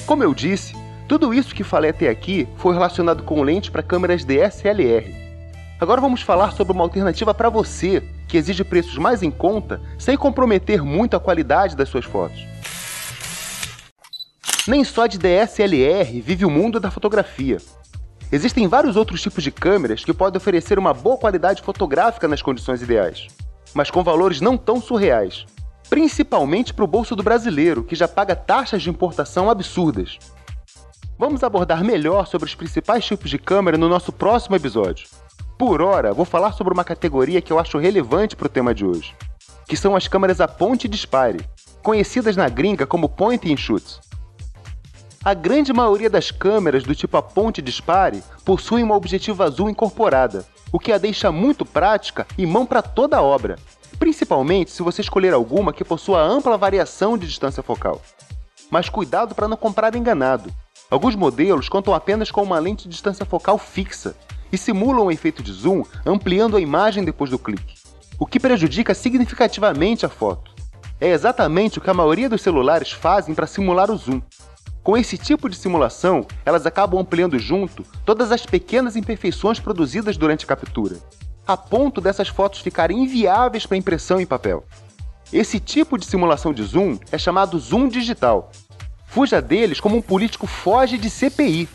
Como 0.08 0.22
eu 0.22 0.32
disse, 0.32 0.74
tudo 1.06 1.34
isso 1.34 1.54
que 1.54 1.62
falei 1.62 1.90
até 1.90 2.08
aqui 2.08 2.48
foi 2.56 2.72
relacionado 2.72 3.22
com 3.24 3.42
lentes 3.42 3.68
para 3.68 3.82
câmeras 3.82 4.24
DSLR. 4.24 5.14
Agora 5.78 6.00
vamos 6.00 6.22
falar 6.22 6.52
sobre 6.52 6.72
uma 6.72 6.82
alternativa 6.82 7.34
para 7.34 7.50
você 7.50 8.02
que 8.26 8.38
exige 8.38 8.64
preços 8.64 8.96
mais 8.96 9.22
em 9.22 9.30
conta 9.30 9.82
sem 9.98 10.16
comprometer 10.16 10.82
muito 10.82 11.14
a 11.14 11.20
qualidade 11.20 11.76
das 11.76 11.90
suas 11.90 12.06
fotos. 12.06 12.42
Nem 14.66 14.82
só 14.82 15.06
de 15.06 15.18
DSLR 15.18 16.22
vive 16.22 16.46
o 16.46 16.50
mundo 16.50 16.80
da 16.80 16.90
fotografia. 16.90 17.58
Existem 18.32 18.66
vários 18.66 18.96
outros 18.96 19.20
tipos 19.20 19.44
de 19.44 19.50
câmeras 19.50 20.06
que 20.06 20.14
podem 20.14 20.38
oferecer 20.38 20.78
uma 20.78 20.94
boa 20.94 21.18
qualidade 21.18 21.60
fotográfica 21.60 22.26
nas 22.26 22.40
condições 22.40 22.80
ideais, 22.80 23.26
mas 23.74 23.90
com 23.90 24.02
valores 24.02 24.40
não 24.40 24.56
tão 24.56 24.80
surreais, 24.80 25.44
principalmente 25.88 26.74
para 26.74 26.84
o 26.84 26.88
bolso 26.88 27.16
do 27.16 27.22
brasileiro, 27.22 27.82
que 27.82 27.96
já 27.96 28.06
paga 28.06 28.36
taxas 28.36 28.82
de 28.82 28.90
importação 28.90 29.48
absurdas. 29.48 30.18
Vamos 31.18 31.42
abordar 31.42 31.82
melhor 31.82 32.26
sobre 32.26 32.46
os 32.46 32.54
principais 32.54 33.04
tipos 33.04 33.30
de 33.30 33.38
câmera 33.38 33.78
no 33.78 33.88
nosso 33.88 34.12
próximo 34.12 34.54
episódio. 34.54 35.08
Por 35.58 35.82
hora, 35.82 36.14
vou 36.14 36.24
falar 36.24 36.52
sobre 36.52 36.72
uma 36.72 36.84
categoria 36.84 37.40
que 37.40 37.52
eu 37.52 37.58
acho 37.58 37.78
relevante 37.78 38.36
para 38.36 38.46
o 38.46 38.50
tema 38.50 38.74
de 38.74 38.84
hoje, 38.84 39.16
que 39.66 39.76
são 39.76 39.96
as 39.96 40.06
câmeras 40.06 40.40
a 40.40 40.46
ponte 40.46 40.84
e 40.84 40.88
dispare, 40.88 41.44
conhecidas 41.82 42.36
na 42.36 42.48
gringa 42.48 42.86
como 42.86 43.08
point 43.08 43.52
and 43.52 43.56
shoot. 43.56 43.98
A 45.24 45.34
grande 45.34 45.72
maioria 45.72 46.08
das 46.08 46.30
câmeras 46.30 46.84
do 46.84 46.94
tipo 46.94 47.16
a 47.16 47.22
ponte 47.22 47.60
dispare 47.60 48.22
possuem 48.44 48.84
uma 48.84 48.94
objetiva 48.94 49.44
azul 49.44 49.68
incorporada, 49.68 50.46
o 50.70 50.78
que 50.78 50.92
a 50.92 50.98
deixa 50.98 51.32
muito 51.32 51.64
prática 51.64 52.26
e 52.36 52.46
mão 52.46 52.64
para 52.64 52.82
toda 52.82 53.16
a 53.16 53.22
obra, 53.22 53.58
principalmente 53.98 54.70
se 54.70 54.82
você 54.82 55.00
escolher 55.00 55.34
alguma 55.34 55.72
que 55.72 55.84
possua 55.84 56.22
ampla 56.22 56.56
variação 56.56 57.18
de 57.18 57.26
distância 57.26 57.62
focal. 57.62 58.00
Mas 58.70 58.88
cuidado 58.88 59.34
para 59.34 59.48
não 59.48 59.56
comprar 59.56 59.94
enganado. 59.94 60.52
Alguns 60.90 61.14
modelos 61.14 61.68
contam 61.68 61.94
apenas 61.94 62.30
com 62.30 62.42
uma 62.42 62.58
lente 62.58 62.84
de 62.84 62.90
distância 62.90 63.26
focal 63.26 63.58
fixa 63.58 64.14
e 64.52 64.56
simulam 64.56 65.06
o 65.06 65.12
efeito 65.12 65.42
de 65.42 65.52
zoom 65.52 65.82
ampliando 66.06 66.56
a 66.56 66.60
imagem 66.60 67.04
depois 67.04 67.30
do 67.30 67.38
clique, 67.38 67.74
o 68.18 68.26
que 68.26 68.40
prejudica 68.40 68.94
significativamente 68.94 70.06
a 70.06 70.08
foto. 70.08 70.52
É 71.00 71.08
exatamente 71.10 71.78
o 71.78 71.80
que 71.80 71.90
a 71.90 71.94
maioria 71.94 72.28
dos 72.28 72.42
celulares 72.42 72.90
fazem 72.90 73.34
para 73.34 73.46
simular 73.46 73.90
o 73.90 73.96
zoom, 73.96 74.22
com 74.88 74.96
esse 74.96 75.18
tipo 75.18 75.50
de 75.50 75.56
simulação, 75.56 76.26
elas 76.46 76.64
acabam 76.64 76.98
ampliando 76.98 77.38
junto 77.38 77.84
todas 78.06 78.32
as 78.32 78.46
pequenas 78.46 78.96
imperfeições 78.96 79.60
produzidas 79.60 80.16
durante 80.16 80.46
a 80.46 80.48
captura, 80.48 80.96
a 81.48 81.56
ponto 81.56 81.98
dessas 81.98 82.28
fotos 82.28 82.60
ficarem 82.60 83.04
inviáveis 83.04 83.64
para 83.64 83.78
impressão 83.78 84.20
em 84.20 84.26
papel. 84.26 84.64
Esse 85.32 85.58
tipo 85.58 85.96
de 85.96 86.04
simulação 86.04 86.52
de 86.52 86.62
zoom 86.62 86.98
é 87.10 87.16
chamado 87.16 87.58
zoom 87.58 87.88
digital. 87.88 88.52
Fuja 89.06 89.40
deles 89.40 89.80
como 89.80 89.96
um 89.96 90.02
político 90.02 90.46
foge 90.46 90.98
de 90.98 91.08
CPI. 91.08 91.66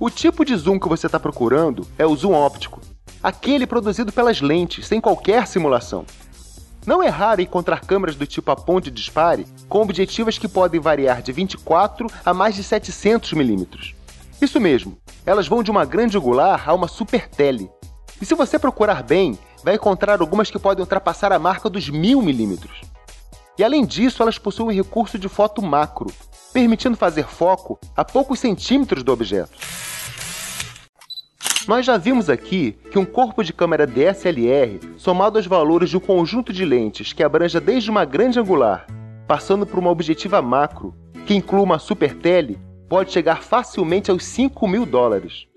O 0.00 0.10
tipo 0.10 0.44
de 0.44 0.56
zoom 0.56 0.80
que 0.80 0.88
você 0.88 1.06
está 1.06 1.20
procurando 1.20 1.86
é 1.96 2.04
o 2.04 2.16
zoom 2.16 2.32
óptico, 2.32 2.80
aquele 3.22 3.68
produzido 3.68 4.12
pelas 4.12 4.40
lentes, 4.40 4.88
sem 4.88 5.00
qualquer 5.00 5.46
simulação. 5.46 6.04
Não 6.84 7.00
é 7.00 7.08
raro 7.08 7.40
encontrar 7.40 7.82
câmeras 7.82 8.16
do 8.16 8.26
tipo 8.26 8.50
a 8.50 8.56
ponte 8.56 8.90
dispare 8.90 9.46
com 9.68 9.80
objetivas 9.80 10.36
que 10.38 10.48
podem 10.48 10.80
variar 10.80 11.22
de 11.22 11.30
24 11.30 12.08
a 12.24 12.34
mais 12.34 12.56
de 12.56 12.64
700 12.64 13.32
milímetros. 13.32 13.94
Isso 14.40 14.60
mesmo, 14.60 14.98
elas 15.24 15.46
vão 15.46 15.62
de 15.62 15.70
uma 15.70 15.84
grande 15.84 16.16
angular 16.16 16.68
a 16.68 16.74
uma 16.74 16.88
super 16.88 17.28
tele. 17.28 17.70
E 18.20 18.26
se 18.26 18.34
você 18.34 18.58
procurar 18.58 19.02
bem, 19.02 19.38
vai 19.62 19.74
encontrar 19.74 20.20
algumas 20.20 20.50
que 20.50 20.58
podem 20.58 20.82
ultrapassar 20.82 21.32
a 21.32 21.38
marca 21.38 21.70
dos 21.70 21.88
1000 21.88 22.20
milímetros. 22.20 22.82
E 23.56 23.62
além 23.62 23.84
disso, 23.84 24.22
elas 24.22 24.38
possuem 24.38 24.76
recurso 24.76 25.18
de 25.18 25.28
foto 25.28 25.62
macro, 25.62 26.10
permitindo 26.52 26.96
fazer 26.96 27.26
foco 27.26 27.78
a 27.96 28.04
poucos 28.04 28.40
centímetros 28.40 29.02
do 29.02 29.12
objeto. 29.12 29.52
Nós 31.66 31.86
já 31.86 31.96
vimos 31.96 32.28
aqui 32.28 32.76
que 32.90 32.98
um 32.98 33.06
corpo 33.06 33.42
de 33.42 33.52
câmera 33.52 33.86
DSLR, 33.86 34.80
somado 34.98 35.38
aos 35.38 35.46
valores 35.46 35.88
de 35.88 35.96
um 35.96 36.00
conjunto 36.00 36.52
de 36.52 36.64
lentes 36.64 37.12
que 37.12 37.22
abranja 37.22 37.60
desde 37.60 37.90
uma 37.90 38.04
grande 38.04 38.38
angular, 38.38 38.86
passando 39.26 39.64
por 39.64 39.78
uma 39.78 39.90
objetiva 39.90 40.42
macro, 40.42 40.94
que 41.24 41.34
inclui 41.34 41.62
uma 41.62 41.78
super 41.78 42.14
tele, 42.14 42.60
pode 42.94 43.10
chegar 43.10 43.42
facilmente 43.42 44.08
aos 44.08 44.24
5 44.24 44.68
mil 44.68 44.86
dólares. 44.86 45.48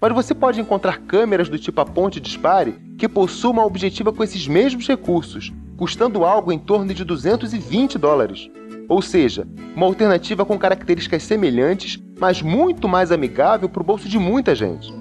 Mas 0.00 0.12
você 0.12 0.34
pode 0.34 0.60
encontrar 0.60 0.98
câmeras 0.98 1.48
do 1.48 1.56
tipo 1.56 1.80
a 1.80 1.84
ponte 1.84 2.18
dispare 2.18 2.74
que 2.98 3.08
possuam 3.08 3.52
uma 3.52 3.64
objetiva 3.64 4.12
com 4.12 4.24
esses 4.24 4.48
mesmos 4.48 4.88
recursos, 4.88 5.52
custando 5.76 6.24
algo 6.24 6.50
em 6.50 6.58
torno 6.58 6.92
de 6.92 7.04
220 7.04 7.96
dólares. 7.98 8.50
Ou 8.88 9.00
seja, 9.00 9.46
uma 9.76 9.86
alternativa 9.86 10.44
com 10.44 10.58
características 10.58 11.22
semelhantes, 11.22 12.02
mas 12.18 12.42
muito 12.42 12.88
mais 12.88 13.12
amigável 13.12 13.68
para 13.68 13.80
o 13.80 13.86
bolso 13.86 14.08
de 14.08 14.18
muita 14.18 14.52
gente. 14.52 14.92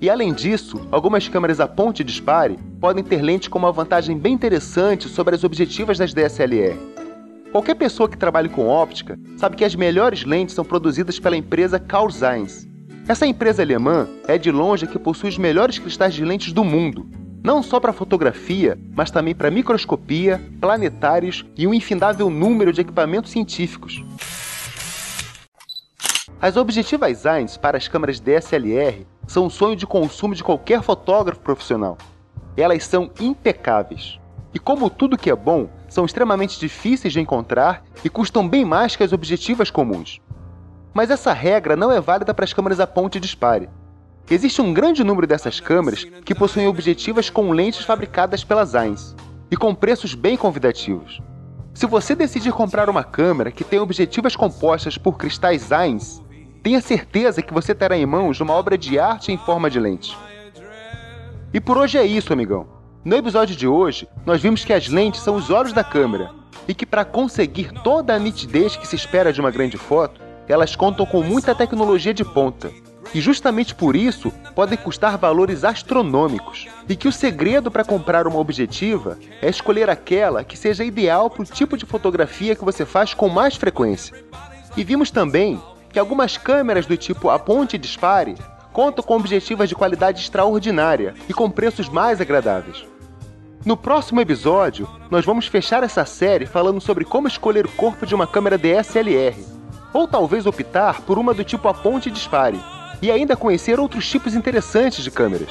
E 0.00 0.08
além 0.08 0.32
disso, 0.32 0.86
algumas 0.88 1.26
câmeras 1.26 1.58
a 1.58 1.66
ponte 1.66 2.04
dispare 2.04 2.56
podem 2.80 3.02
ter 3.02 3.20
lentes 3.22 3.48
com 3.48 3.58
uma 3.58 3.72
vantagem 3.72 4.16
bem 4.16 4.34
interessante 4.34 5.08
sobre 5.08 5.34
as 5.34 5.42
objetivas 5.42 5.98
das 5.98 6.14
DSLR. 6.14 6.78
Qualquer 7.50 7.74
pessoa 7.76 8.08
que 8.08 8.16
trabalhe 8.16 8.48
com 8.48 8.68
óptica 8.68 9.18
sabe 9.38 9.56
que 9.56 9.64
as 9.64 9.74
melhores 9.74 10.22
lentes 10.24 10.54
são 10.54 10.64
produzidas 10.64 11.18
pela 11.18 11.36
empresa 11.36 11.78
Carl 11.78 12.10
Zeiss. 12.10 12.68
Essa 13.08 13.26
empresa 13.26 13.62
alemã 13.62 14.06
é 14.26 14.36
de 14.36 14.50
longe 14.50 14.84
a 14.84 14.88
que 14.88 14.98
possui 14.98 15.30
os 15.30 15.38
melhores 15.38 15.78
cristais 15.78 16.12
de 16.12 16.22
lentes 16.24 16.52
do 16.52 16.62
mundo, 16.62 17.08
não 17.42 17.62
só 17.62 17.80
para 17.80 17.90
fotografia, 17.92 18.78
mas 18.94 19.10
também 19.10 19.34
para 19.34 19.50
microscopia, 19.50 20.42
planetários 20.60 21.46
e 21.56 21.66
um 21.66 21.72
infindável 21.72 22.28
número 22.28 22.70
de 22.70 22.82
equipamentos 22.82 23.30
científicos. 23.30 24.04
As 26.40 26.58
objetivas 26.58 27.18
Zeiss 27.20 27.56
para 27.56 27.78
as 27.78 27.88
câmeras 27.88 28.20
DSLR 28.20 29.06
são 29.26 29.46
um 29.46 29.50
sonho 29.50 29.74
de 29.74 29.86
consumo 29.86 30.34
de 30.34 30.44
qualquer 30.44 30.82
fotógrafo 30.82 31.40
profissional. 31.40 31.96
Elas 32.58 32.84
são 32.84 33.10
impecáveis. 33.18 34.20
E 34.52 34.58
como 34.58 34.90
tudo 34.90 35.16
que 35.16 35.30
é 35.30 35.34
bom, 35.34 35.68
são 35.88 36.04
extremamente 36.04 36.60
difíceis 36.60 37.12
de 37.12 37.20
encontrar 37.20 37.82
e 38.04 38.08
custam 38.08 38.46
bem 38.48 38.64
mais 38.64 38.94
que 38.94 39.02
as 39.02 39.12
objetivas 39.12 39.70
comuns. 39.70 40.20
Mas 40.92 41.10
essa 41.10 41.32
regra 41.32 41.76
não 41.76 41.90
é 41.90 42.00
válida 42.00 42.34
para 42.34 42.44
as 42.44 42.52
câmeras 42.52 42.80
a 42.80 42.86
ponte 42.86 43.18
dispare. 43.18 43.68
Existe 44.30 44.60
um 44.60 44.74
grande 44.74 45.02
número 45.02 45.26
dessas 45.26 45.58
câmeras 45.58 46.04
que 46.24 46.34
possuem 46.34 46.68
objetivas 46.68 47.30
com 47.30 47.50
lentes 47.50 47.84
fabricadas 47.84 48.44
pela 48.44 48.64
Zeiss 48.64 49.16
e 49.50 49.56
com 49.56 49.74
preços 49.74 50.14
bem 50.14 50.36
convidativos. 50.36 51.20
Se 51.72 51.86
você 51.86 52.14
decidir 52.14 52.52
comprar 52.52 52.90
uma 52.90 53.04
câmera 53.04 53.50
que 53.50 53.64
tem 53.64 53.78
objetivas 53.78 54.36
compostas 54.36 54.98
por 54.98 55.16
cristais 55.16 55.62
Zeiss, 55.62 56.20
tenha 56.62 56.80
certeza 56.80 57.40
que 57.40 57.54
você 57.54 57.74
terá 57.74 57.96
em 57.96 58.04
mãos 58.04 58.40
uma 58.40 58.52
obra 58.52 58.76
de 58.76 58.98
arte 58.98 59.32
em 59.32 59.38
forma 59.38 59.70
de 59.70 59.80
lente. 59.80 60.18
E 61.54 61.60
por 61.60 61.78
hoje 61.78 61.96
é 61.96 62.04
isso, 62.04 62.32
amigão. 62.32 62.77
No 63.04 63.16
episódio 63.16 63.54
de 63.54 63.66
hoje, 63.66 64.08
nós 64.26 64.42
vimos 64.42 64.64
que 64.64 64.72
as 64.72 64.88
lentes 64.88 65.20
são 65.20 65.36
os 65.36 65.50
olhos 65.50 65.72
da 65.72 65.84
câmera 65.84 66.30
e 66.66 66.74
que 66.74 66.84
para 66.84 67.04
conseguir 67.04 67.72
toda 67.84 68.12
a 68.12 68.18
nitidez 68.18 68.76
que 68.76 68.88
se 68.88 68.96
espera 68.96 69.32
de 69.32 69.40
uma 69.40 69.52
grande 69.52 69.78
foto, 69.78 70.20
elas 70.48 70.74
contam 70.74 71.06
com 71.06 71.22
muita 71.22 71.54
tecnologia 71.54 72.12
de 72.12 72.24
ponta. 72.24 72.72
E 73.14 73.20
justamente 73.20 73.72
por 73.72 73.94
isso 73.94 74.32
podem 74.54 74.76
custar 74.76 75.16
valores 75.16 75.64
astronômicos. 75.64 76.66
E 76.88 76.96
que 76.96 77.06
o 77.06 77.12
segredo 77.12 77.70
para 77.70 77.84
comprar 77.84 78.26
uma 78.26 78.40
objetiva 78.40 79.16
é 79.40 79.48
escolher 79.48 79.88
aquela 79.88 80.42
que 80.42 80.58
seja 80.58 80.84
ideal 80.84 81.30
para 81.30 81.42
o 81.42 81.46
tipo 81.46 81.76
de 81.76 81.86
fotografia 81.86 82.56
que 82.56 82.64
você 82.64 82.84
faz 82.84 83.14
com 83.14 83.28
mais 83.28 83.54
frequência. 83.54 84.14
E 84.76 84.82
vimos 84.82 85.10
também 85.10 85.62
que 85.90 86.00
algumas 86.00 86.36
câmeras 86.36 86.84
do 86.84 86.96
tipo 86.96 87.30
a 87.30 87.38
ponte 87.38 87.78
dispare 87.78 88.34
contam 88.78 89.02
com 89.02 89.16
objetivas 89.16 89.68
de 89.68 89.74
qualidade 89.74 90.20
extraordinária 90.20 91.12
e 91.28 91.34
com 91.34 91.50
preços 91.50 91.88
mais 91.88 92.20
agradáveis. 92.20 92.86
No 93.64 93.76
próximo 93.76 94.20
episódio, 94.20 94.88
nós 95.10 95.24
vamos 95.24 95.48
fechar 95.48 95.82
essa 95.82 96.04
série 96.04 96.46
falando 96.46 96.80
sobre 96.80 97.04
como 97.04 97.26
escolher 97.26 97.66
o 97.66 97.72
corpo 97.72 98.06
de 98.06 98.14
uma 98.14 98.24
câmera 98.24 98.56
DSLR, 98.56 99.34
ou 99.92 100.06
talvez 100.06 100.46
optar 100.46 101.00
por 101.00 101.18
uma 101.18 101.34
do 101.34 101.42
tipo 101.42 101.66
aponte 101.66 102.08
e 102.08 102.12
dispare, 102.12 102.60
e 103.02 103.10
ainda 103.10 103.34
conhecer 103.34 103.80
outros 103.80 104.08
tipos 104.08 104.36
interessantes 104.36 105.02
de 105.02 105.10
câmeras. 105.10 105.50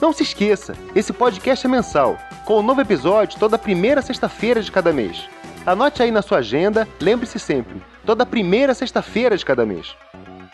Não 0.01 0.11
se 0.11 0.23
esqueça, 0.23 0.75
esse 0.95 1.13
podcast 1.13 1.67
é 1.67 1.69
mensal, 1.69 2.17
com 2.47 2.61
um 2.61 2.63
novo 2.63 2.81
episódio 2.81 3.39
toda 3.39 3.59
primeira 3.59 4.01
sexta-feira 4.01 4.63
de 4.63 4.73
cada 4.73 4.91
mês. 4.91 5.29
Anote 5.67 6.03
aí 6.03 6.11
na 6.11 6.23
sua 6.23 6.39
agenda, 6.39 6.89
lembre-se 6.99 7.39
sempre, 7.39 7.83
toda 8.07 8.25
primeira 8.25 8.73
sexta-feira 8.73 9.37
de 9.37 9.45
cada 9.45 9.67
mês. 9.67 9.95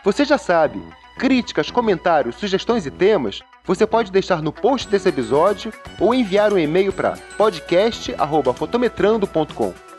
Você 0.02 0.24
já 0.24 0.38
sabe, 0.38 0.82
críticas, 1.18 1.70
comentários, 1.70 2.36
sugestões 2.36 2.86
e 2.86 2.90
temas, 2.90 3.42
você 3.64 3.86
pode 3.86 4.10
deixar 4.10 4.42
no 4.42 4.50
post 4.50 4.88
desse 4.88 5.08
episódio 5.08 5.72
ou 6.00 6.12
enviar 6.14 6.52
um 6.52 6.58
e-mail 6.58 6.92
para 6.92 7.16
podcast@fotometrando.com. 7.36 9.93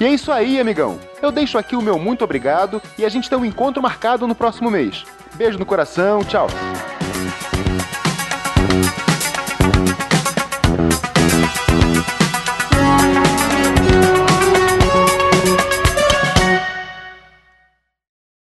E 0.00 0.04
é 0.04 0.08
isso 0.08 0.32
aí, 0.32 0.58
amigão. 0.58 0.98
Eu 1.20 1.30
deixo 1.30 1.58
aqui 1.58 1.76
o 1.76 1.82
meu 1.82 1.98
muito 1.98 2.24
obrigado 2.24 2.82
e 2.98 3.04
a 3.04 3.08
gente 3.08 3.28
tem 3.28 3.38
um 3.38 3.44
encontro 3.44 3.82
marcado 3.82 4.26
no 4.26 4.34
próximo 4.34 4.70
mês. 4.70 5.04
Beijo 5.34 5.58
no 5.58 5.66
coração, 5.66 6.22
tchau. 6.24 6.48